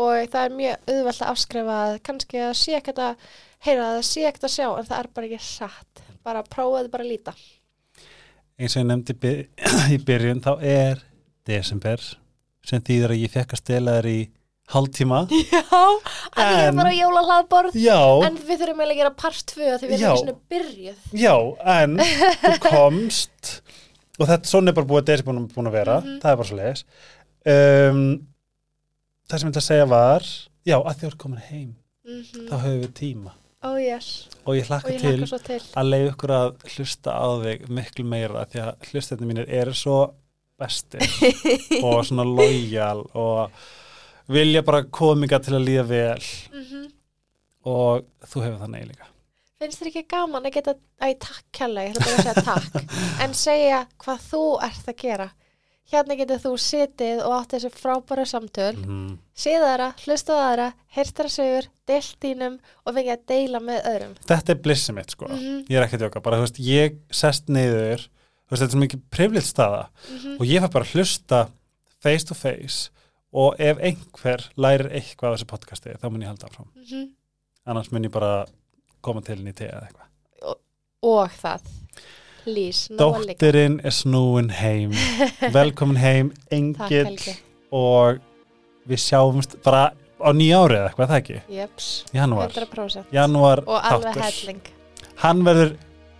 Og 0.00 0.28
það 0.32 0.44
er 0.46 0.52
mjög 0.56 0.90
auðvelt 0.94 1.20
að 1.24 1.30
afskrifa 1.34 1.76
að 1.84 1.94
kannski 2.06 2.40
að 2.46 2.52
sé 2.60 2.76
ekkert 2.78 3.00
að 3.04 3.24
heyra 3.66 3.86
að 3.90 3.96
það 3.98 4.04
sé 4.08 4.24
ekkert 4.30 4.46
að 4.48 4.54
sjá 4.54 4.66
en 4.70 4.86
það 4.88 4.98
er 5.02 5.08
bara 5.16 5.26
ekki 5.30 5.40
satt. 5.44 6.02
Bara 6.24 6.42
prófaðu 6.46 6.90
bara 6.92 7.04
að 7.04 7.10
líta. 7.10 7.34
eins 8.60 8.76
og 8.76 8.82
ég 8.82 8.88
nefndi 8.90 9.14
í 9.16 9.20
by- 9.20 9.70
í 9.96 9.98
byrjun 10.04 10.42
þá 10.44 10.50
er 10.62 11.00
desember 11.48 12.02
sem 12.64 12.82
þýðir 12.84 13.14
að 13.14 13.22
ég 13.24 13.32
fekk 13.34 13.54
að 13.56 13.62
stela 13.64 13.94
þér 13.98 14.08
í 14.12 14.18
hálftíma 14.70 15.20
Já, 15.50 15.62
að 15.66 16.50
ég 16.52 16.58
er 16.60 16.68
En- 16.68 16.76
bara 16.78 16.92
jóla 16.94 17.22
hlaðborð. 17.26 17.78
já, 17.80 17.98
En 18.28 18.36
við 18.38 18.60
þurfum 18.60 18.82
eiginlega 18.84 18.94
að 18.94 19.00
gera 19.02 19.14
part 19.24 19.44
2 19.56 19.70
því 19.80 19.88
við 19.90 20.04
erum 20.04 20.20
svona 20.22 20.36
byrjuð. 20.52 21.00
já, 21.24 21.34
en 21.76 21.96
þú 22.44 22.54
komst 22.68 23.54
og 24.20 24.28
þetta 24.28 24.50
svona 24.50 24.72
er 24.72 24.76
bara 24.76 24.90
búið 24.90 25.02
að 25.02 25.10
desi 25.10 25.26
búin, 25.26 25.48
búin 25.50 25.70
að 25.70 25.76
vera. 25.78 25.98
Mhm. 26.04 26.20
það 26.22 26.30
er 26.32 26.40
bara 26.40 26.48
svo 26.50 26.58
leiðis 26.60 26.84
um, 27.54 28.00
það 29.30 29.38
sem 29.38 29.48
ég 29.48 29.52
ætla 29.52 29.62
að 29.64 29.68
segja 29.70 29.90
var 29.90 30.30
já, 30.68 30.76
að 30.78 30.96
þið 30.96 31.06
voru 31.08 31.22
komin 31.24 31.46
heim 31.50 31.70
Mm 32.10 32.46
þá 32.48 32.54
höfum 32.64 32.80
við 32.80 32.92
tíma. 32.96 33.32
Oh 33.62 33.76
yes. 33.76 34.06
og 34.48 34.56
ég 34.56 34.66
hlakka 34.70 34.94
til 34.98 35.26
til. 35.44 35.58
að 35.76 35.90
leiða 35.92 36.12
ykkur 36.14 36.32
að 36.32 36.62
hlusta 36.72 37.12
á 37.12 37.28
þig 37.44 37.66
miklu 37.76 38.04
meira 38.08 38.46
því 38.48 38.62
að 38.64 38.88
hlustetni 38.88 39.28
mínir 39.28 39.50
eru 39.52 39.74
svo 39.76 39.98
bestir 40.58 41.04
og 41.86 42.00
svona 42.08 42.24
lojal 42.24 43.04
og 43.14 43.52
vilja 44.32 44.64
bara 44.64 44.82
kominga 44.88 45.38
til 45.44 45.58
að 45.58 45.66
líða 45.68 45.84
vel. 45.92 46.24
Mm 46.56 46.88
og 47.68 48.06
þú 48.24 48.40
hefur 48.44 48.60
það 48.62 48.70
nei 48.72 48.84
líka 48.88 49.09
Finnst 49.60 49.82
þér 49.82 49.88
ekki 49.90 50.02
gaman 50.08 50.46
að 50.48 50.54
geta, 50.54 50.72
æ, 51.04 51.08
takk 51.20 51.42
kærlega, 51.52 51.90
ég 51.90 51.96
ætla 51.98 52.06
bara 52.06 52.16
að 52.16 52.24
segja 52.24 52.44
takk, 52.46 52.94
en 53.26 53.34
segja 53.36 53.80
hvað 54.00 54.22
þú 54.30 54.40
ert 54.64 54.86
að 54.88 54.96
gera. 55.02 55.26
Hérna 55.90 56.14
getur 56.16 56.38
þú 56.40 56.52
sitið 56.62 57.18
og 57.26 57.32
átt 57.34 57.52
þessi 57.56 57.70
frábæra 57.74 58.24
samtöl, 58.30 58.76
mm. 58.78 59.10
séð 59.36 59.64
aðra, 59.66 59.88
hlustað 60.04 60.40
aðra, 60.46 60.68
heyrst 60.96 61.18
þar 61.18 61.28
sögur, 61.34 61.66
deilt 61.90 62.14
þínum 62.24 62.56
og 62.86 62.94
fengið 62.96 63.12
að 63.16 63.24
deila 63.34 63.60
með 63.66 63.88
öðrum. 63.90 64.14
þetta 64.30 64.54
er 64.54 64.60
blissið 64.64 64.96
mitt 64.96 65.12
sko 65.16 65.28
Mhm. 65.28 65.58
ég 65.68 65.76
er 65.76 65.84
ekki 65.88 65.98
að 65.98 66.04
djóka, 66.06 66.22
bara 66.24 66.38
þú 66.40 66.46
veist, 66.46 66.60
ég 66.64 66.96
sest 67.20 67.50
niður 67.52 68.06
þú 68.06 68.54
veist, 68.54 68.62
þetta 68.62 68.68
er 68.70 68.76
svo 68.76 68.82
mikið 68.86 69.02
priflitt 69.10 69.48
staða 69.50 69.82
Mhm. 70.08 70.38
og 70.40 70.46
ég 70.46 70.62
fær 70.64 70.72
bara 70.78 70.84
að 70.86 70.94
hlusta 70.94 71.42
face 72.00 72.24
to 72.24 72.34
face 72.38 72.88
og 73.34 73.58
ef 73.60 73.76
einhver 73.82 74.46
lærir 74.56 74.88
eitthvað 74.94 75.28
á 75.28 75.36
þessu 75.36 75.50
podcasti 75.52 75.98
þá 76.00 76.08
mun 76.08 76.22
ég 76.22 76.30
halda 76.32 76.46
áfram, 76.48 76.70
Mhm. 76.80 77.10
annars 77.66 77.90
mun 77.92 78.04
ég 78.08 78.10
bara 78.14 78.46
koma 79.04 79.22
til 79.26 79.36
henni 79.38 79.54
í 79.54 79.58
tega 79.58 79.78
eða 79.80 79.90
eitthvað 79.90 80.06
Og 81.00 81.30
það, 81.40 81.68
please, 82.44 82.90
nóg 82.92 83.14
að 83.16 83.22
líka. 83.30 83.38
Dóttirinn 83.40 83.78
er 83.88 83.94
snúin 83.96 84.50
heim 84.52 84.90
velkomin 85.56 85.96
heim, 86.00 86.32
engill 86.52 87.14
og 87.72 88.18
við 88.90 89.00
sjáumst 89.00 89.54
bara 89.64 89.86
á 90.20 90.28
nýja 90.36 90.58
árið 90.60 90.76
eða 90.82 90.88
eitthvað, 90.90 91.12
það 91.14 91.20
ekki? 91.22 91.38
Jöps, 91.56 91.86
Janúar, 92.12 92.50
100%. 92.52 93.06
janúar 93.16 93.62
Og 93.64 93.78
alveg 93.80 94.18
þáttur. 94.18 94.26
helling. 94.26 94.60
Hann 95.22 95.40
verður 95.46 95.72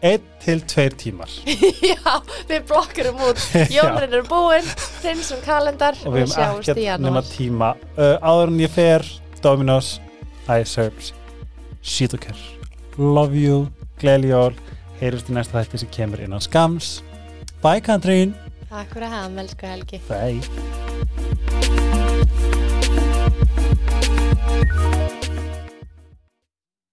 1 0.09 0.31
til 0.41 0.63
2 0.73 0.87
tímar 1.03 1.35
Já, 1.93 2.15
við 2.49 2.63
blokkurum 2.71 3.21
út. 3.29 3.43
Jólurinn 3.77 4.17
er 4.23 4.25
búinn, 4.31 4.71
hreinsum 5.03 5.43
kalendar 5.45 5.99
og 6.01 6.09
og 6.09 6.17
við 6.17 6.31
sjáumst 6.33 6.73
í 6.81 6.87
janúar. 6.87 7.29
tíma 7.29 7.75
uh, 7.99 8.17
áður 8.25 8.55
en 8.55 8.63
ég 8.65 8.73
fer 8.73 9.05
Dominos, 9.45 9.99
iSerbs 10.49 11.13
Shitoker 11.85 12.37
love 13.01 13.35
you, 13.35 13.67
gleyli 13.99 14.29
jól 14.29 14.53
heyrjumst 15.01 15.31
í 15.33 15.33
næsta 15.33 15.57
þætti 15.57 15.81
sem 15.81 15.91
kemur 15.95 16.21
innan 16.21 16.45
skams 16.45 17.01
bye 17.65 17.81
Katrín. 17.81 18.37
Takk 18.69 18.93
fyrir 18.93 19.09
að 19.09 19.15
hafa 19.17 19.29
með 19.33 19.43
elsku 19.47 19.65
Helgi. 19.67 19.99
Bye. 20.11 20.41